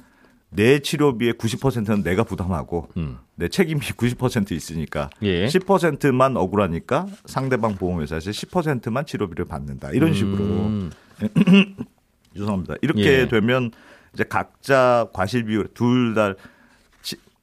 내 0.51 0.79
치료비의 0.79 1.33
90%는 1.33 2.03
내가 2.03 2.23
부담하고 2.23 2.89
음. 2.97 3.17
내 3.35 3.47
책임이 3.49 3.79
90% 3.81 4.51
있으니까 4.51 5.09
예. 5.21 5.45
10%만 5.45 6.35
억울하니까 6.37 7.05
상대방 7.25 7.75
보험회사에서 7.75 8.31
10%만 8.31 9.05
치료비를 9.05 9.45
받는다. 9.45 9.91
이런 9.91 10.13
식으로 10.13 10.37
음. 10.43 10.91
죄송합니다. 12.35 12.75
이렇게 12.81 13.01
예. 13.21 13.27
되면 13.27 13.71
이제 14.13 14.23
각자 14.23 15.07
과실 15.13 15.45
비율 15.45 15.67
둘 15.73 16.13
다 16.15 16.33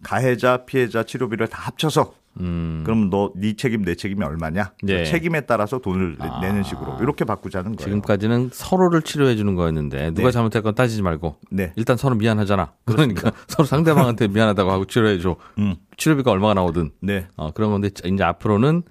가해자 0.02 0.58
피해자 0.66 1.02
치료비를 1.02 1.48
다 1.48 1.58
합쳐서 1.62 2.14
음. 2.40 2.82
그럼 2.84 3.10
너 3.10 3.32
네 3.36 3.54
책임 3.56 3.82
내 3.82 3.94
책임이 3.94 4.24
얼마냐? 4.24 4.72
네. 4.82 5.04
책임에 5.04 5.42
따라서 5.42 5.78
돈을 5.78 6.16
내- 6.18 6.26
아. 6.28 6.40
내는 6.40 6.62
식으로 6.62 6.98
이렇게 7.00 7.24
바꾸자는 7.24 7.76
거예요. 7.76 7.86
지금까지는 7.86 8.50
서로를 8.52 9.02
치료해 9.02 9.36
주는 9.36 9.54
거였는데 9.54 10.10
누가 10.12 10.28
네. 10.28 10.32
잘못했건 10.32 10.74
따지지 10.74 11.02
말고 11.02 11.36
네. 11.50 11.72
일단 11.76 11.96
서로 11.96 12.14
미안하잖아. 12.16 12.72
그러니까 12.84 13.32
서로 13.48 13.66
상대방한테 13.66 14.28
미안하다고 14.28 14.70
하고 14.70 14.84
치료해 14.84 15.18
줘. 15.18 15.36
음. 15.58 15.76
치료비가 15.96 16.30
얼마가 16.30 16.54
나오든 16.54 16.90
네. 17.00 17.26
어, 17.36 17.50
그런 17.52 17.70
건데 17.70 17.88
이제 18.04 18.22
앞으로는 18.24 18.82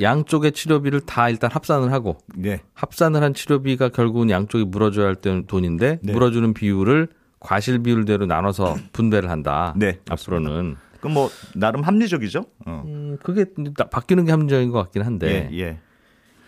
양쪽의 0.00 0.52
치료비를 0.52 1.00
다 1.02 1.28
일단 1.28 1.50
합산을 1.52 1.92
하고 1.92 2.18
네. 2.36 2.60
합산을 2.74 3.22
한 3.22 3.34
치료비가 3.34 3.88
결국은 3.90 4.30
양쪽이 4.30 4.64
물어줘야 4.64 5.06
할 5.06 5.16
때- 5.16 5.44
돈인데 5.46 5.98
네. 6.02 6.12
물어주는 6.12 6.54
비율을 6.54 7.08
과실 7.40 7.80
비율대로 7.82 8.26
나눠서 8.26 8.76
분배를 8.92 9.28
한다. 9.28 9.74
네, 9.76 9.98
앞으로는 10.08 10.76
그럼 11.02 11.14
뭐 11.14 11.30
나름 11.56 11.82
합리적이죠. 11.82 12.46
어. 12.64 12.82
음, 12.86 13.18
그게 13.22 13.44
나- 13.76 13.88
바뀌는 13.90 14.24
게 14.24 14.30
합리적인 14.30 14.70
것 14.70 14.78
같긴 14.84 15.02
한데 15.02 15.50
예, 15.52 15.58
예. 15.58 15.78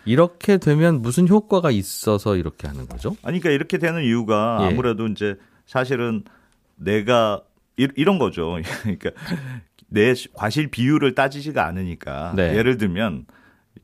이렇게 0.05 0.57
되면 0.57 1.01
무슨 1.01 1.27
효과가 1.27 1.71
있어서 1.71 2.37
이렇게 2.37 2.65
하는 2.65 2.87
거죠? 2.87 3.09
아니 3.21 3.41
그러니까 3.41 3.49
이렇게 3.51 3.77
되는 3.77 4.01
이유가 4.03 4.59
예. 4.61 4.67
아무래도 4.67 5.07
이제 5.07 5.35
사실은 5.65 6.23
내가 6.77 7.41
이, 7.75 7.89
이런 7.97 8.17
거죠. 8.17 8.57
그러니까 8.83 9.11
내 9.89 10.13
과실 10.33 10.71
비율을 10.71 11.15
따지지가 11.15 11.65
않으니까 11.65 12.31
네. 12.37 12.55
예를 12.55 12.77
들면 12.77 13.25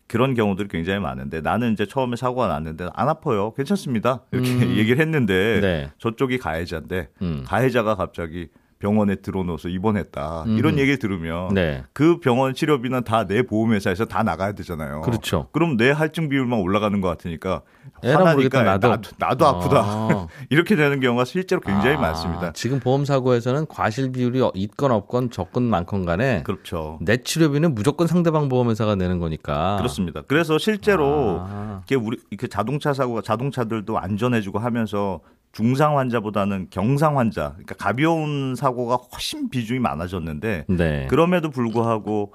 그런 0.08 0.36
경우들이 0.36 0.70
굉장히 0.70 1.00
많은데 1.01 1.42
나는 1.42 1.74
이제 1.74 1.86
처음에 1.86 2.16
사고가 2.16 2.48
났는데 2.48 2.88
안 2.94 3.10
아파요. 3.10 3.54
괜찮습니다. 3.58 4.24
이렇게 4.32 4.50
음. 4.54 4.75
얘기를 4.80 5.01
했는데 5.01 5.60
네. 5.60 5.92
저쪽이 5.98 6.38
가해자인데 6.38 7.10
음. 7.22 7.44
가해자가 7.46 7.96
갑자기 7.96 8.48
병원에 8.82 9.16
들어놓아서 9.16 9.70
입원했다. 9.70 10.44
음. 10.48 10.58
이런 10.58 10.78
얘기를 10.80 10.98
들으면 11.00 11.54
네. 11.54 11.84
그 11.94 12.20
병원 12.20 12.54
치료비는 12.54 13.04
다 13.06 13.22
내 13.32 13.44
보험회사에서 13.44 14.06
다 14.06 14.24
나가야 14.24 14.54
되잖아요. 14.54 15.02
그렇죠. 15.02 15.48
그럼 15.54 15.78
내 15.78 15.92
할증 15.92 16.28
비율만 16.28 16.60
올라가는 16.60 17.00
것 17.00 17.08
같으니까 17.08 17.62
화나니까 18.04 18.64
나도 18.64 18.98
나도, 19.20 19.46
아프다. 19.46 19.80
아. 19.86 20.28
이렇게 20.50 20.76
되는 20.76 21.00
경우가 21.00 21.24
실제로 21.24 21.62
굉장히 21.62 21.96
아, 21.98 22.00
많습니다. 22.02 22.52
지금 22.54 22.80
보험 22.80 23.06
사고에서는 23.06 23.68
과실 23.68 24.12
비율이 24.12 24.42
있건 24.56 24.92
없건 24.92 25.30
적건 25.30 25.64
많건 25.64 26.06
간에 26.06 26.42
그렇죠. 26.44 26.98
내 27.02 27.18
치료비는 27.18 27.76
무조건 27.76 28.08
상대방 28.08 28.50
보험회사가 28.50 28.96
내는 28.96 29.20
거니까. 29.20 29.78
그렇습니다. 29.78 30.24
그래서 30.28 30.58
실제로 30.58 31.38
아. 31.48 31.82
이게 31.86 31.96
우리 31.96 32.18
그 32.38 32.48
자동차 32.50 32.94
사고가 32.94 33.22
자동차들도 33.22 33.98
안전해지고 34.00 34.60
하면서 34.60 35.22
중상 35.51 35.98
환자보다는 35.98 36.67
경상 36.70 37.17
환자, 37.17 37.50
그러니까 37.51 37.75
가벼운 37.75 38.55
사고가 38.55 38.96
훨씬 38.96 39.50
비중이 39.50 39.79
많아졌는데 39.79 40.65
네. 40.70 41.08
그럼에도 41.10 41.50
불구하고 41.50 42.34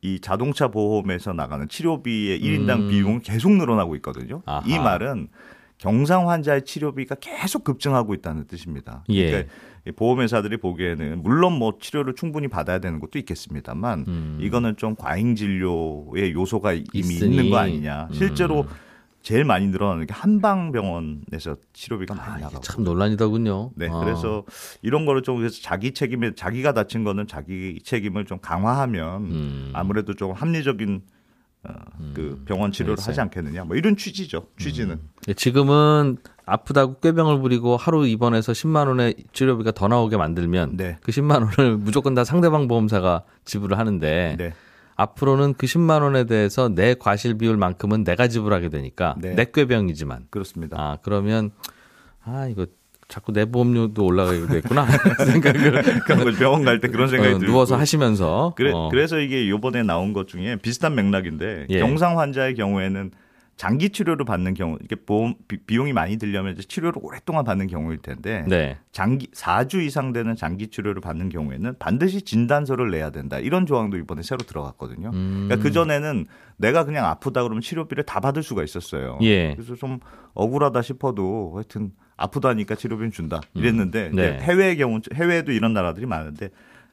이 0.00 0.20
자동차 0.20 0.68
보험에서 0.68 1.32
나가는 1.32 1.66
치료비의 1.68 2.40
1인당 2.40 2.80
음. 2.80 2.88
비용은 2.88 3.20
계속 3.20 3.52
늘어나고 3.52 3.96
있거든요. 3.96 4.42
아하. 4.46 4.62
이 4.66 4.78
말은 4.78 5.28
경상 5.78 6.28
환자의 6.28 6.64
치료비가 6.64 7.16
계속 7.16 7.64
급증하고 7.64 8.12
있다는 8.14 8.46
뜻입니다. 8.46 9.04
예. 9.08 9.30
그러니까 9.30 9.52
이 9.86 9.92
보험회사들이 9.92 10.58
보기에는 10.58 11.22
물론 11.22 11.52
뭐 11.52 11.78
치료를 11.80 12.14
충분히 12.14 12.48
받아야 12.48 12.80
되는 12.80 13.00
것도 13.00 13.18
있겠습니다만 13.20 14.04
음. 14.06 14.38
이거는 14.40 14.76
좀 14.76 14.94
과잉 14.96 15.34
진료의 15.36 16.32
요소가 16.32 16.72
이미 16.74 16.84
있으니. 16.94 17.30
있는 17.30 17.50
거 17.50 17.58
아니냐. 17.58 18.08
실제로 18.12 18.62
음. 18.62 18.68
제일 19.28 19.44
많이 19.44 19.66
늘어나는 19.66 20.06
게 20.06 20.14
한방병원에서 20.14 21.56
치료비가 21.74 22.14
많이 22.14 22.30
아, 22.30 22.34
이게 22.36 22.44
나가고. 22.44 22.62
참 22.62 22.82
논란이더군요. 22.82 23.72
네, 23.74 23.86
아. 23.90 24.00
그래서 24.00 24.42
이런 24.80 25.04
거를 25.04 25.20
좀 25.20 25.36
그래서 25.36 25.60
자기 25.60 25.92
책임에 25.92 26.34
자기가 26.34 26.72
다친 26.72 27.04
거는 27.04 27.26
자기 27.26 27.78
책임을 27.84 28.24
좀 28.24 28.38
강화하면 28.40 29.24
음. 29.24 29.70
아무래도 29.74 30.14
좀 30.14 30.32
합리적인 30.32 31.02
어, 31.64 31.74
그 32.14 32.42
병원 32.46 32.72
치료를 32.72 32.92
알겠어요. 32.92 33.10
하지 33.10 33.20
않겠느냐. 33.20 33.64
뭐 33.64 33.76
이런 33.76 33.98
취지죠. 33.98 34.46
취지는. 34.58 34.98
예, 35.28 35.34
지금은 35.34 36.16
아프다고 36.46 36.98
꾀병을 37.00 37.42
부리고 37.42 37.76
하루 37.76 38.06
입원해서 38.06 38.52
10만 38.52 38.86
원의 38.88 39.14
치료비가 39.34 39.72
더 39.72 39.88
나오게 39.88 40.16
만들면 40.16 40.78
네. 40.78 40.96
그 41.02 41.12
10만 41.12 41.50
원을 41.58 41.76
무조건 41.76 42.14
다 42.14 42.24
상대방 42.24 42.66
보험사가 42.66 43.24
지불을 43.44 43.78
하는데 43.78 44.36
네. 44.38 44.54
앞으로는 44.98 45.54
그 45.56 45.66
10만 45.66 46.02
원에 46.02 46.24
대해서 46.24 46.68
내 46.68 46.94
과실 46.94 47.38
비율만큼은 47.38 48.02
내가 48.04 48.26
지불하게 48.28 48.68
되니까 48.68 49.14
네. 49.18 49.34
내 49.34 49.44
꾀병이지만 49.46 50.26
그렇습니다. 50.28 50.76
아 50.78 50.98
그러면 51.02 51.52
아 52.24 52.48
이거 52.50 52.66
자꾸 53.06 53.32
내 53.32 53.46
보험료도 53.46 54.04
올라가겠구나 54.04 54.86
생각을 55.24 55.82
그러니까 56.04 56.38
병원 56.38 56.64
갈 56.64 56.80
때 56.80 56.88
그런 56.88 57.08
생각이 57.08 57.34
어, 57.34 57.38
들고 57.38 57.52
누워서 57.52 57.76
하시면서 57.76 58.52
그래, 58.56 58.72
어, 58.74 58.88
그래서 58.90 59.18
이게 59.18 59.48
요번에 59.48 59.82
나온 59.84 60.12
것 60.12 60.26
중에 60.28 60.56
비슷한 60.56 60.94
맥락인데 60.96 61.66
예. 61.70 61.78
경상 61.78 62.18
환자의 62.18 62.54
경우에는 62.56 63.12
장기 63.58 63.90
치료를 63.90 64.24
받는 64.24 64.54
경우 64.54 64.78
이게 64.84 64.94
보험 64.94 65.34
비, 65.48 65.58
비용이 65.58 65.92
많이 65.92 66.16
들려면 66.16 66.52
이제 66.52 66.62
치료를 66.62 67.02
오랫동안 67.02 67.44
받는 67.44 67.66
경우일 67.66 67.98
텐데 67.98 68.44
네. 68.46 68.78
장기 68.92 69.26
4주 69.32 69.84
이상 69.84 70.12
되는 70.12 70.36
장기 70.36 70.68
치료를 70.68 71.02
받는 71.02 71.28
경우에는 71.28 71.74
반드시 71.80 72.22
진단서를 72.22 72.92
내야 72.92 73.10
된다. 73.10 73.40
이런 73.40 73.66
조항도 73.66 73.96
이번에 73.96 74.22
새로 74.22 74.38
들어갔거든요. 74.38 75.10
음. 75.12 75.46
그러니까 75.48 75.56
그 75.60 75.72
전에는 75.72 76.26
내가 76.56 76.84
그냥 76.84 77.06
아프다 77.06 77.42
그러면 77.42 77.60
치료비를 77.60 78.04
다 78.04 78.20
받을 78.20 78.44
수가 78.44 78.62
있었어요. 78.62 79.18
예. 79.22 79.54
그래서 79.54 79.74
좀 79.74 79.98
억울하다 80.34 80.80
싶어도 80.82 81.50
하여튼 81.56 81.90
아프다니까 82.16 82.76
치료비는 82.76 83.10
준다. 83.10 83.40
이랬는데 83.54 84.10
네. 84.10 84.36
이제 84.36 84.38
해외의 84.44 84.76
경우 84.76 85.00
해외에도 85.12 85.50
이런 85.50 85.72
나라들이 85.72 86.06
많은데 86.06 86.50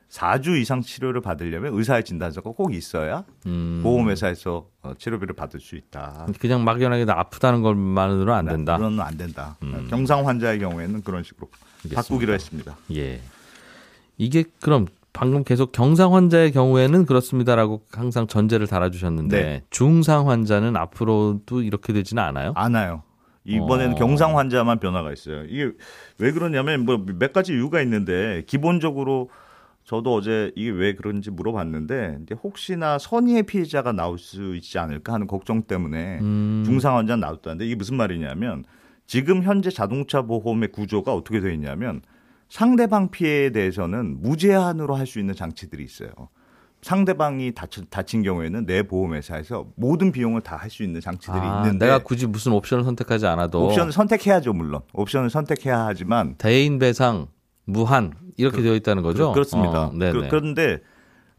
4주 0.10 0.60
이상 0.62 0.82
치료를 0.82 1.22
받으려면 1.22 1.74
의사의 1.74 2.04
진단서가 2.04 2.52
꼭 2.52 2.74
있어야 2.74 3.26
음. 3.48 3.82
보험회사에서 3.84 4.68
어, 4.84 4.94
치료비를 4.98 5.36
받을 5.36 5.60
수 5.60 5.76
있다. 5.76 6.28
그냥 6.40 6.64
막연하게 6.64 7.06
나 7.06 7.14
아프다는 7.20 7.62
것만으로는 7.62 8.34
안 8.34 8.46
된다. 8.46 8.76
음. 8.78 8.80
그건 8.80 9.00
안 9.02 9.18
된다. 9.18 9.58
경상 9.90 10.28
환자의 10.28 10.60
경우에는 10.60 11.02
그런 11.04 11.24
식으로 11.24 11.50
알겠습니다. 11.86 12.02
바꾸기로 12.02 12.34
했습니다. 12.34 12.78
예. 12.96 13.22
이게 14.18 14.44
그럼 14.62 14.88
방금 15.12 15.44
계속 15.44 15.72
경상 15.72 16.14
환자의 16.14 16.52
경우에는 16.52 17.06
그렇습니다라고 17.06 17.82
항상 17.92 18.28
전제를 18.28 18.68
달아주셨는데 18.68 19.42
네. 19.42 19.64
중상 19.70 20.30
환자는 20.30 20.76
앞으로도 20.78 21.62
이렇게 21.62 21.94
되지는 21.94 22.22
않아요? 22.24 22.54
않아요. 22.56 23.04
이번에는 23.46 23.94
어. 23.94 23.96
경상 23.96 24.38
환자만 24.38 24.80
변화가 24.80 25.14
있어요. 25.14 25.44
이게 25.46 25.72
왜 26.18 26.32
그러냐면 26.32 26.84
뭐 26.86 26.98
몇 26.98 27.32
가지 27.32 27.54
이유가 27.54 27.82
있는데 27.82 28.44
기본적으로 28.48 29.30
저도 29.86 30.16
어제 30.16 30.52
이게 30.56 30.72
왜 30.72 30.94
그런지 30.96 31.30
물어봤는데 31.30 32.20
혹시나 32.44 32.98
선의의 32.98 33.44
피해자가 33.44 33.92
나올 33.92 34.18
수 34.18 34.56
있지 34.56 34.80
않을까 34.80 35.14
하는 35.14 35.28
걱정 35.28 35.62
때문에 35.64 36.20
음. 36.22 36.64
중상 36.66 36.98
환자 36.98 37.16
나왔다는데 37.16 37.66
이게 37.68 37.76
무슨 37.76 37.96
말이냐면 37.96 38.66
지금 39.06 39.44
현재 39.44 39.70
자동차 39.70 40.24
보험의 40.24 40.72
구조가 40.72 41.14
어떻게 41.14 41.40
되어 41.40 41.52
있냐면 41.52 42.02
상대방 42.50 43.12
피해에 43.12 43.52
대해서는 43.52 44.22
무제한으로 44.22 44.96
할 44.96 45.06
수 45.06 45.20
있는 45.20 45.36
장치들이 45.36 45.84
있어요. 45.84 46.10
상대방이 46.82 47.52
다친, 47.54 47.86
다친 47.90 48.22
경우에는 48.22 48.66
내 48.66 48.84
보험회사에서 48.84 49.68
모든 49.76 50.12
비용을 50.12 50.42
다 50.42 50.56
할 50.58 50.70
수 50.70 50.84
있는 50.84 51.02
장치들이 51.02 51.40
아, 51.40 51.64
있는데 51.64 51.86
내가 51.86 52.00
굳이 52.00 52.28
무슨 52.28 52.52
옵션을 52.54 52.84
선택하지 52.84 53.26
않아도 53.28 53.66
옵션을 53.66 53.92
선택해야죠 53.92 54.54
물론 54.54 54.82
옵션을 54.94 55.32
선택해야 55.32 55.86
하지만 55.86 56.36
대인 56.38 56.78
배상 56.78 57.28
무한 57.66 58.14
이렇게 58.38 58.62
되어 58.62 58.76
있다는 58.76 59.04
거죠? 59.04 59.32
그, 59.32 59.40
렇습니다 59.40 59.86
어. 59.86 59.92
그, 59.92 60.36
런데 60.36 60.80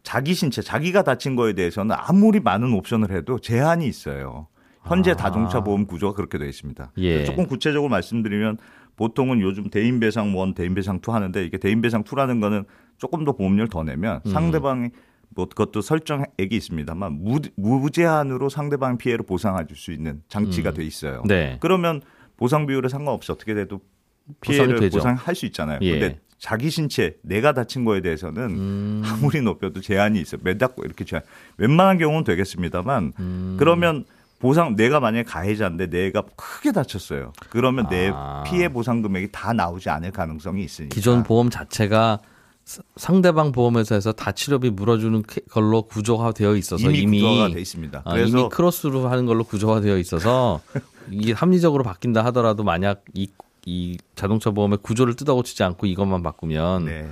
자기 0.02 0.34
신체 0.34 0.62
자기가 0.62 1.02
다친 1.02 1.36
거에 1.36 1.52
대해서는 1.52 1.94
아무리 1.98 2.40
많은 2.40 2.72
옵션을 2.72 3.10
해도 3.10 3.38
제한이 3.38 3.86
있어요. 3.86 4.48
현재 4.84 5.12
아. 5.12 5.14
자동차 5.16 5.60
보험 5.62 5.86
구조가 5.86 6.14
그렇게 6.14 6.38
되어 6.38 6.48
있습니다. 6.48 6.92
예. 6.98 7.24
조금 7.24 7.46
구체적으로 7.46 7.90
말씀드리면 7.90 8.58
보통은 8.96 9.40
요즘 9.40 9.68
대인배상 9.68 10.28
1, 10.28 10.54
대인배상 10.54 11.00
2 11.06 11.10
하는데 11.10 11.44
이게 11.44 11.58
대인배상 11.58 12.04
2라는 12.04 12.40
거는 12.40 12.64
조금 12.98 13.24
더 13.24 13.32
보험료를 13.32 13.68
더 13.68 13.82
내면 13.82 14.20
음. 14.26 14.30
상대방이 14.30 14.90
뭐 15.30 15.46
그것도 15.46 15.80
설정액이 15.82 16.54
있습니다만 16.56 17.18
무, 17.20 17.40
무제한으로 17.56 18.48
상대방 18.48 18.96
피해를 18.96 19.26
보상해 19.26 19.66
줄 19.66 19.76
수 19.76 19.92
있는 19.92 20.22
장치가 20.28 20.70
돼 20.72 20.84
있어요. 20.84 21.22
네. 21.26 21.58
그러면 21.60 22.00
보상 22.36 22.66
비율에 22.66 22.88
상관없이 22.88 23.32
어떻게 23.32 23.54
돼도 23.54 23.80
피해를. 24.40 24.90
보상할 24.90 25.34
수 25.34 25.46
있잖아요. 25.46 25.78
예. 25.82 25.90
근데 25.98 26.18
자기 26.38 26.70
신체 26.70 27.16
내가 27.22 27.52
다친 27.54 27.84
거에 27.84 28.00
대해서는 28.00 28.42
음. 28.50 29.02
아무리 29.06 29.40
높여도 29.40 29.80
제한이 29.80 30.20
있어요. 30.20 30.40
매닫고 30.44 30.84
이렇게 30.84 31.04
제한. 31.04 31.22
웬만한 31.58 31.98
경우는 31.98 32.24
되겠습니다만 32.24 33.12
음. 33.18 33.56
그러면 33.58 34.04
보상 34.38 34.76
내가 34.76 35.00
만약에 35.00 35.22
가해자인데 35.24 35.88
내가 35.88 36.22
크게 36.36 36.72
다쳤어요. 36.72 37.32
그러면 37.48 37.86
내 37.88 38.10
아. 38.12 38.44
피해 38.46 38.68
보상 38.70 39.00
금액이 39.00 39.28
다 39.32 39.52
나오지 39.54 39.88
않을 39.88 40.10
가능성이 40.10 40.62
있으니까. 40.64 40.94
기존 40.94 41.22
보험 41.22 41.48
자체가 41.48 42.20
사- 42.64 42.82
상대방 42.96 43.52
보험회사에서 43.52 44.12
다 44.12 44.32
치료비 44.32 44.70
물어주는 44.70 45.22
케- 45.26 45.40
걸로 45.50 45.82
구조가 45.82 46.32
되어 46.32 46.54
있어서 46.56 46.86
이미, 46.90 46.98
이미, 46.98 47.22
구조가 47.22 47.48
돼 47.54 47.60
있습니다. 47.60 48.02
아, 48.04 48.12
그래서 48.12 48.38
이미 48.40 48.48
크로스로 48.50 49.08
하는 49.08 49.24
걸로 49.24 49.42
구조가 49.44 49.80
되어 49.80 49.96
있어서 49.96 50.60
이게 51.10 51.32
합리적으로 51.32 51.82
바뀐다 51.84 52.22
하더라도 52.26 52.62
만약 52.62 53.04
이, 53.14 53.28
이 53.66 53.98
자동차 54.14 54.50
보험의 54.52 54.78
구조를 54.80 55.14
뜯어고치지 55.14 55.62
않고 55.64 55.86
이것만 55.86 56.22
바꾸면 56.22 56.84
네. 56.86 57.08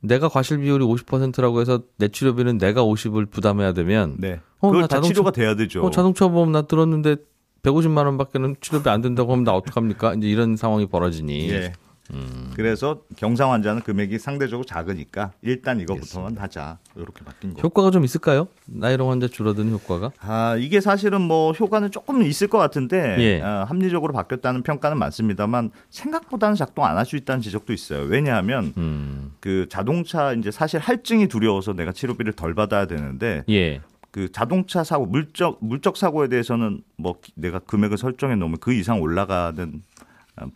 내가 0.00 0.28
과실 0.28 0.58
비율이 0.58 0.84
50%라고 0.84 1.60
해서 1.62 1.80
내 1.96 2.08
치료비는 2.08 2.58
내가 2.58 2.84
50을 2.84 3.30
부담해야 3.30 3.72
되면 3.72 4.16
네. 4.18 4.40
어, 4.60 4.68
그걸 4.68 4.82
나다 4.82 4.96
자동차- 4.96 5.08
치료가 5.14 5.30
돼야 5.32 5.56
되죠. 5.56 5.82
어, 5.82 5.90
자동차 5.90 6.28
보험 6.28 6.52
나 6.52 6.62
들었는데 6.62 7.16
150만 7.62 8.04
원밖에는 8.04 8.56
치료비 8.60 8.88
안 8.90 9.00
된다고 9.00 9.32
하면 9.32 9.44
나 9.44 9.52
어떡합니까? 9.52 10.12
이제 10.14 10.28
이런 10.28 10.56
상황이 10.56 10.84
벌어지니 10.86 11.48
예. 11.50 11.72
음. 12.12 12.52
그래서 12.54 13.00
경상 13.16 13.52
환자는 13.52 13.82
금액이 13.82 14.18
상대적으로 14.18 14.64
작으니까 14.66 15.32
일단 15.42 15.80
이거부터만 15.80 16.36
하자. 16.36 16.78
이렇게 16.96 17.24
바뀐 17.24 17.54
거. 17.54 17.62
효과가 17.62 17.90
좀 17.90 18.04
있을까요? 18.04 18.48
나이롱 18.66 19.10
환자 19.10 19.26
줄어드는 19.26 19.72
효과가? 19.72 20.12
아, 20.20 20.56
이게 20.58 20.80
사실은 20.80 21.22
뭐 21.22 21.52
효과는 21.52 21.90
조금 21.90 22.22
있을 22.22 22.48
것 22.48 22.58
같은데 22.58 23.16
예. 23.20 23.40
어, 23.40 23.64
합리적으로 23.68 24.12
바뀌었다는 24.12 24.62
평가는 24.62 24.98
많습니다만 24.98 25.70
생각보다는 25.90 26.56
작동 26.56 26.84
안 26.84 26.96
할 26.98 27.04
수 27.06 27.16
있다는 27.16 27.40
지적도 27.42 27.72
있어요. 27.72 28.02
왜냐하면 28.04 28.72
음. 28.76 29.32
그 29.40 29.66
자동차 29.70 30.32
이제 30.32 30.50
사실 30.50 30.80
할증이 30.80 31.28
두려워서 31.28 31.72
내가 31.72 31.92
치료비를 31.92 32.32
덜 32.34 32.54
받아야 32.54 32.86
되는데 32.86 33.44
예. 33.48 33.80
그 34.10 34.30
자동차 34.30 34.84
사고 34.84 35.06
물적 35.06 35.58
물적 35.60 35.96
사고에 35.96 36.28
대해서는 36.28 36.82
뭐 36.96 37.16
기- 37.20 37.32
내가 37.34 37.58
금액을 37.58 37.98
설정해 37.98 38.36
놓으면 38.36 38.58
그 38.60 38.72
이상 38.72 39.00
올라가는 39.00 39.82
어, 39.93 39.93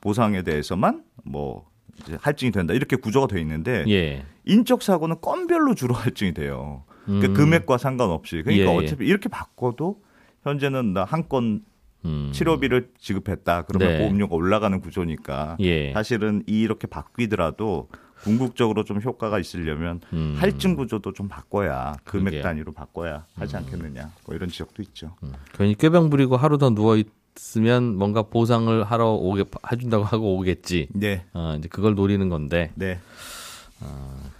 보상에 0.00 0.42
대해서만 0.42 1.04
뭐 1.24 1.68
이제 2.00 2.16
할증이 2.20 2.52
된다 2.52 2.74
이렇게 2.74 2.96
구조가 2.96 3.28
돼 3.28 3.40
있는데 3.40 3.84
예. 3.88 4.24
인적 4.44 4.82
사고는 4.82 5.20
건별로 5.20 5.74
주로 5.74 5.94
할증이 5.94 6.34
돼요. 6.34 6.84
그러니까 7.04 7.28
음. 7.28 7.34
금액과 7.34 7.78
상관없이 7.78 8.42
그러니까 8.42 8.70
예, 8.70 8.74
예. 8.74 8.76
어차피 8.76 9.06
이렇게 9.06 9.28
바꿔도 9.28 10.02
현재는 10.42 10.92
나 10.92 11.04
한건 11.04 11.62
음. 12.04 12.30
치료비를 12.32 12.90
지급했다 12.98 13.62
그러면 13.62 13.88
네. 13.88 13.98
보험료가 13.98 14.34
올라가는 14.36 14.78
구조니까 14.80 15.56
예. 15.60 15.92
사실은 15.92 16.42
이렇게 16.46 16.86
바뀌더라도 16.86 17.88
궁극적으로 18.22 18.84
좀 18.84 19.00
효과가 19.00 19.38
있으려면 19.38 20.00
음. 20.12 20.34
할증 20.38 20.74
구조도 20.74 21.12
좀 21.12 21.28
바꿔야 21.28 21.94
금액 22.04 22.24
그러게. 22.24 22.38
음. 22.38 22.42
단위로 22.42 22.72
바꿔야 22.72 23.26
하지 23.36 23.56
않겠느냐 23.56 24.10
뭐 24.26 24.34
이런 24.34 24.48
지적도 24.48 24.82
있죠. 24.82 25.16
괜히 25.54 25.74
꾀병 25.74 26.10
부리고 26.10 26.36
하루 26.36 26.58
더 26.58 26.70
누워 26.70 26.96
있으면 27.38 27.96
뭔가 27.96 28.22
보상을 28.22 28.84
하러 28.84 29.10
오게 29.12 29.44
해준다고 29.70 30.04
하고 30.04 30.36
오겠지. 30.36 30.88
네, 30.92 31.24
어, 31.32 31.54
이제 31.58 31.68
그걸 31.68 31.94
노리는 31.94 32.28
건데 32.28 32.72
네, 32.74 32.98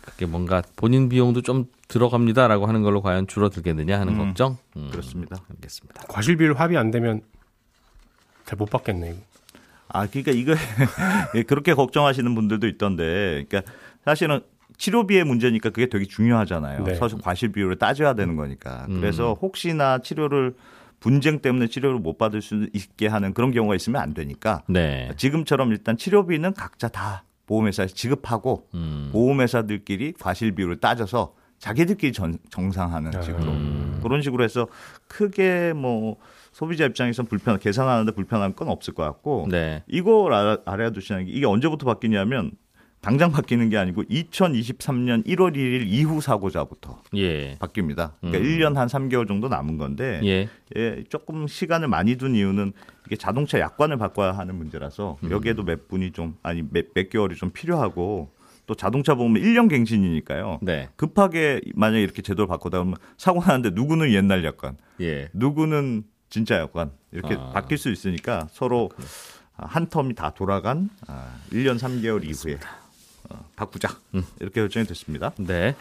그게 0.02 0.26
뭔가 0.26 0.62
본인 0.76 1.08
비용도 1.08 1.42
좀 1.42 1.66
들어갑니다라고 1.86 2.66
하는 2.66 2.82
걸로 2.82 3.00
과연 3.00 3.26
줄어들겠느냐 3.26 3.98
하는 3.98 4.14
음. 4.14 4.18
걱정. 4.18 4.58
음, 4.76 4.88
그렇습니다. 4.90 5.36
알겠습니다. 5.50 6.02
과실 6.08 6.36
비율 6.36 6.54
합의 6.54 6.76
안 6.76 6.90
되면 6.90 7.22
잘 8.44 8.58
못 8.58 8.68
받겠네. 8.68 9.10
이거. 9.10 9.18
아, 9.88 10.06
그러니까 10.06 10.32
이거 10.32 10.54
예, 11.34 11.42
그렇게 11.44 11.72
걱정하시는 11.74 12.34
분들도 12.34 12.66
있던데, 12.68 13.44
그러니까 13.48 13.62
사실은 14.04 14.40
치료비의 14.76 15.24
문제니까 15.24 15.70
그게 15.70 15.88
되게 15.88 16.04
중요하잖아요. 16.04 16.84
네. 16.84 16.94
사실 16.96 17.18
과실 17.20 17.52
비율을 17.52 17.76
따져야 17.76 18.14
되는 18.14 18.36
거니까. 18.36 18.86
음. 18.88 19.00
그래서 19.00 19.34
혹시나 19.40 19.98
치료를 19.98 20.54
분쟁 21.00 21.40
때문에 21.40 21.68
치료를 21.68 21.98
못 21.98 22.18
받을 22.18 22.42
수 22.42 22.68
있게 22.72 23.06
하는 23.06 23.32
그런 23.34 23.52
경우가 23.52 23.74
있으면 23.76 24.00
안 24.02 24.14
되니까 24.14 24.62
네. 24.68 25.10
지금처럼 25.16 25.70
일단 25.70 25.96
치료비는 25.96 26.54
각자 26.54 26.88
다 26.88 27.24
보험회사에서 27.46 27.94
지급하고 27.94 28.68
음. 28.74 29.08
보험회사들끼리 29.12 30.14
과실 30.18 30.52
비율을 30.52 30.76
따져서 30.80 31.34
자기들끼리 31.58 32.12
전- 32.12 32.38
정상하는 32.50 33.14
아. 33.16 33.22
식으로 33.22 33.50
음. 33.50 34.00
그런 34.02 34.22
식으로 34.22 34.44
해서 34.44 34.66
크게 35.08 35.72
뭐 35.72 36.16
소비자 36.52 36.84
입장에서 36.84 37.22
불편 37.22 37.58
계산하는데 37.58 38.12
불편한 38.12 38.54
건 38.54 38.68
없을 38.68 38.94
것 38.94 39.02
같고 39.04 39.46
네. 39.50 39.82
이걸 39.86 40.34
알아, 40.34 40.58
알아야 40.66 40.90
두시는 40.90 41.24
게 41.26 41.30
이게 41.32 41.46
언제부터 41.46 41.86
바뀌냐면 41.86 42.52
당장 43.08 43.32
바뀌는 43.32 43.70
게 43.70 43.78
아니고 43.78 44.02
2023년 44.02 45.24
1월 45.24 45.56
1일 45.56 45.86
이후 45.86 46.20
사고자부터 46.20 47.00
예. 47.16 47.56
바뀝니다. 47.56 48.12
그러니까 48.20 48.38
음. 48.38 48.42
1년 48.42 48.74
한 48.74 48.86
3개월 48.86 49.26
정도 49.26 49.48
남은 49.48 49.78
건데 49.78 50.20
예. 50.24 50.46
예, 50.76 51.04
조금 51.08 51.46
시간을 51.46 51.88
많이 51.88 52.16
둔 52.16 52.34
이유는 52.34 52.74
이게 53.06 53.16
자동차 53.16 53.58
약관을 53.60 53.96
바꿔야 53.96 54.32
하는 54.32 54.56
문제라서 54.56 55.16
음. 55.24 55.30
여기에도 55.30 55.62
몇 55.62 55.88
분이 55.88 56.12
좀 56.12 56.36
아니 56.42 56.62
몇, 56.70 56.92
몇 56.92 57.08
개월이 57.08 57.34
좀 57.36 57.48
필요하고 57.48 58.30
또 58.66 58.74
자동차 58.74 59.14
보면 59.14 59.42
1년 59.42 59.70
갱신이니까요. 59.70 60.58
네. 60.60 60.90
급하게 60.96 61.62
만약에 61.74 62.02
이렇게 62.02 62.20
제도를 62.20 62.46
바꾸다 62.46 62.80
보면 62.80 62.96
사고 63.16 63.40
나는데 63.40 63.70
누구는 63.70 64.12
옛날 64.12 64.44
약관, 64.44 64.76
예. 65.00 65.30
누구는 65.32 66.02
진짜 66.28 66.58
약관 66.58 66.90
이렇게 67.12 67.36
아. 67.36 67.52
바뀔 67.52 67.78
수 67.78 67.90
있으니까 67.90 68.48
서로 68.50 68.90
한 69.54 69.88
텀이 69.88 70.14
다 70.14 70.30
돌아간 70.30 70.88
아, 71.08 71.36
1년 71.50 71.78
3개월 71.78 72.24
이후에 72.24 72.54
어, 72.54 72.58
바꾸자 73.56 73.88
음. 74.14 74.24
이렇게 74.40 74.60
결정이 74.60 74.86
됐습니다. 74.86 75.32
네. 75.38 75.74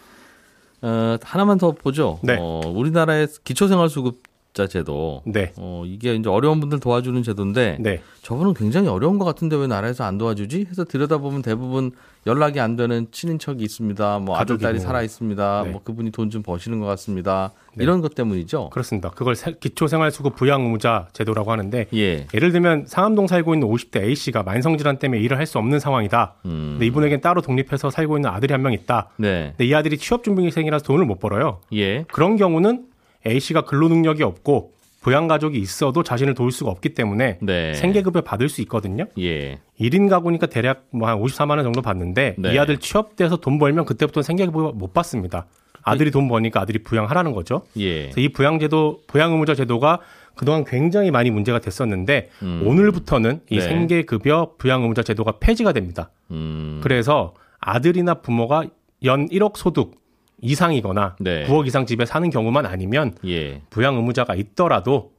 어, 0.81 1.17
하나만 1.21 1.57
더 1.57 1.71
보죠. 1.71 2.19
네. 2.23 2.37
어, 2.39 2.61
우리나라의 2.65 3.27
기초생활수급 3.43 4.21
자 4.57 4.65
제도. 4.65 5.21
네. 5.23 5.53
어, 5.57 5.83
이게 5.85 6.15
이제 6.15 6.27
어려운 6.29 6.59
분들 6.59 6.79
도와주는 6.79 7.21
제도인데 7.21 7.77
네. 7.79 8.01
저분은 8.23 8.55
굉장히 8.55 8.87
어려운 8.87 9.19
것 9.19 9.25
같은데 9.25 9.55
왜 9.55 9.67
나라에서 9.67 10.03
안 10.03 10.17
도와주지? 10.17 10.65
해서 10.67 10.83
들여다보면 10.83 11.43
대부분 11.43 11.91
연락이 12.25 12.59
안 12.59 12.75
되는 12.75 13.05
친인척이 13.11 13.63
있습니다. 13.63 14.17
뭐 14.19 14.35
아들. 14.35 14.57
딸이 14.57 14.79
살아 14.79 15.03
있습니다. 15.03 15.61
네. 15.65 15.69
뭐 15.69 15.81
그분이 15.83 16.09
돈 16.11 16.31
좀 16.31 16.41
버시는 16.41 16.79
것 16.79 16.87
같습니다. 16.87 17.51
네. 17.75 17.83
이런 17.83 18.01
것 18.01 18.15
때문이죠. 18.15 18.71
그렇습니다. 18.71 19.11
그걸 19.11 19.35
세- 19.35 19.53
기초생활수급 19.59 20.35
부양의무자 20.35 21.07
제도라고 21.13 21.51
하는데 21.51 21.85
예. 21.93 22.25
예를 22.33 22.51
들면 22.51 22.85
상암동 22.87 23.27
살고 23.27 23.53
있는 23.53 23.67
50대 23.67 24.01
A 24.03 24.15
씨가 24.15 24.41
만성 24.43 24.75
질환 24.77 24.97
때문에 24.97 25.21
일을 25.21 25.37
할 25.37 25.45
수 25.45 25.59
없는 25.59 25.79
상황이다. 25.79 26.33
음. 26.45 26.69
근데 26.73 26.87
이분에겐 26.87 27.21
따로 27.21 27.41
독립해서 27.41 27.91
살고 27.91 28.17
있는 28.17 28.29
아들이 28.31 28.51
한 28.53 28.61
명 28.63 28.73
있다. 28.73 29.09
네. 29.17 29.53
근데 29.55 29.65
이 29.65 29.73
아들이 29.75 29.97
취업 29.99 30.23
준비생이라서 30.23 30.83
돈을 30.83 31.05
못 31.05 31.19
벌어요. 31.19 31.59
예. 31.73 32.03
그런 32.11 32.35
경우는 32.37 32.85
A 33.25 33.39
씨가 33.39 33.61
근로 33.61 33.87
능력이 33.87 34.23
없고 34.23 34.73
부양 35.01 35.27
가족이 35.27 35.57
있어도 35.57 36.03
자신을 36.03 36.33
도울 36.33 36.51
수가 36.51 36.69
없기 36.71 36.89
때문에 36.89 37.37
네. 37.41 37.73
생계급여 37.75 38.21
받을 38.21 38.49
수 38.49 38.61
있거든요. 38.61 39.05
예. 39.19 39.59
1인 39.79 40.09
가구니까 40.09 40.47
대략 40.47 40.85
뭐 40.91 41.07
한 41.07 41.19
54만 41.21 41.51
원 41.51 41.63
정도 41.63 41.81
받는데 41.81 42.35
네. 42.37 42.53
이 42.53 42.59
아들 42.59 42.77
취업돼서 42.77 43.37
돈 43.37 43.57
벌면 43.59 43.85
그때부터 43.85 44.21
생계급여 44.21 44.73
못 44.75 44.93
받습니다. 44.93 45.45
아들이 45.83 46.11
돈 46.11 46.27
버니까 46.27 46.59
아들이 46.59 46.79
부양하라는 46.79 47.31
거죠. 47.31 47.61
예. 47.77 48.03
그래서 48.03 48.19
이 48.19 48.29
부양제도 48.29 49.03
부양의무자 49.07 49.55
제도가 49.55 49.99
그동안 50.35 50.65
굉장히 50.65 51.09
많이 51.11 51.31
문제가 51.31 51.59
됐었는데 51.59 52.29
음. 52.43 52.63
오늘부터는 52.65 53.41
이 53.49 53.55
네. 53.55 53.61
생계급여 53.61 54.55
부양의무자 54.57 55.03
제도가 55.03 55.33
폐지가 55.39 55.71
됩니다. 55.71 56.09
음. 56.31 56.81
그래서 56.83 57.33
아들이나 57.59 58.15
부모가 58.15 58.65
연 59.05 59.29
1억 59.29 59.55
소득 59.55 59.95
이상이거나 60.41 61.15
네. 61.19 61.45
9억 61.47 61.67
이상 61.67 61.85
집에 61.85 62.05
사는 62.05 62.29
경우만 62.29 62.65
아니면 62.65 63.15
예. 63.25 63.61
부양 63.69 63.95
의무자가 63.95 64.35
있더라도 64.35 65.11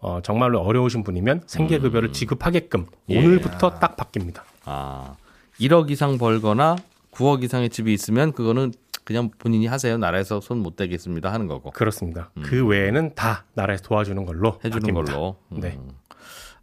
어, 0.00 0.20
정말로 0.22 0.60
어려우신 0.60 1.02
분이면 1.04 1.42
생계급여를 1.46 2.12
지급하게끔 2.12 2.80
음. 2.80 2.86
예. 3.10 3.18
오늘부터 3.18 3.78
딱 3.78 3.96
바뀝니다. 3.96 4.42
아, 4.64 5.14
1억 5.60 5.90
이상 5.90 6.18
벌거나 6.18 6.76
9억 7.12 7.42
이상의 7.42 7.70
집이 7.70 7.92
있으면 7.94 8.32
그거는 8.32 8.72
그냥 9.04 9.30
본인이 9.38 9.66
하세요. 9.66 9.96
나라에서 9.96 10.40
손 10.40 10.58
못 10.58 10.76
대겠습니다 10.76 11.32
하는 11.32 11.46
거고. 11.46 11.70
그렇습니다. 11.70 12.30
그 12.44 12.66
외에는 12.66 13.14
다 13.14 13.44
나라에서 13.54 13.84
도와주는 13.84 14.24
걸로 14.26 14.50
음. 14.50 14.58
해주는 14.64 14.92
바뀝니다. 14.92 14.94
걸로. 15.12 15.36
음, 15.52 15.60
네. 15.60 15.78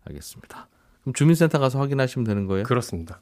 알겠습니다. 0.05 0.67
그럼 1.01 1.13
주민센터 1.13 1.57
가서 1.59 1.79
확인하시면 1.79 2.25
되는 2.25 2.45
거예요? 2.47 2.63
그렇습니다. 2.65 3.21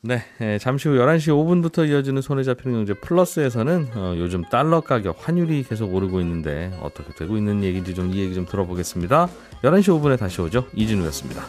네, 0.00 0.22
예, 0.40 0.58
잠시 0.58 0.88
후 0.88 0.94
11시 0.94 1.28
5분부터 1.28 1.88
이어지는 1.88 2.22
손에 2.22 2.44
잡히는 2.44 2.72
경제 2.78 2.94
플러스에서는 2.94 3.88
어, 3.96 4.14
요즘 4.16 4.42
달러 4.44 4.80
가격, 4.80 5.16
환율이 5.18 5.64
계속 5.64 5.92
오르고 5.92 6.20
있는데 6.20 6.72
어떻게 6.80 7.12
되고 7.14 7.36
있는 7.36 7.64
얘기인지 7.64 7.94
좀 7.94 8.08
이 8.12 8.20
얘기 8.20 8.32
좀 8.34 8.46
들어보겠습니다. 8.46 9.28
11시 9.62 10.00
5분에 10.00 10.18
다시 10.18 10.40
오죠. 10.40 10.66
이진우였습니다. 10.72 11.42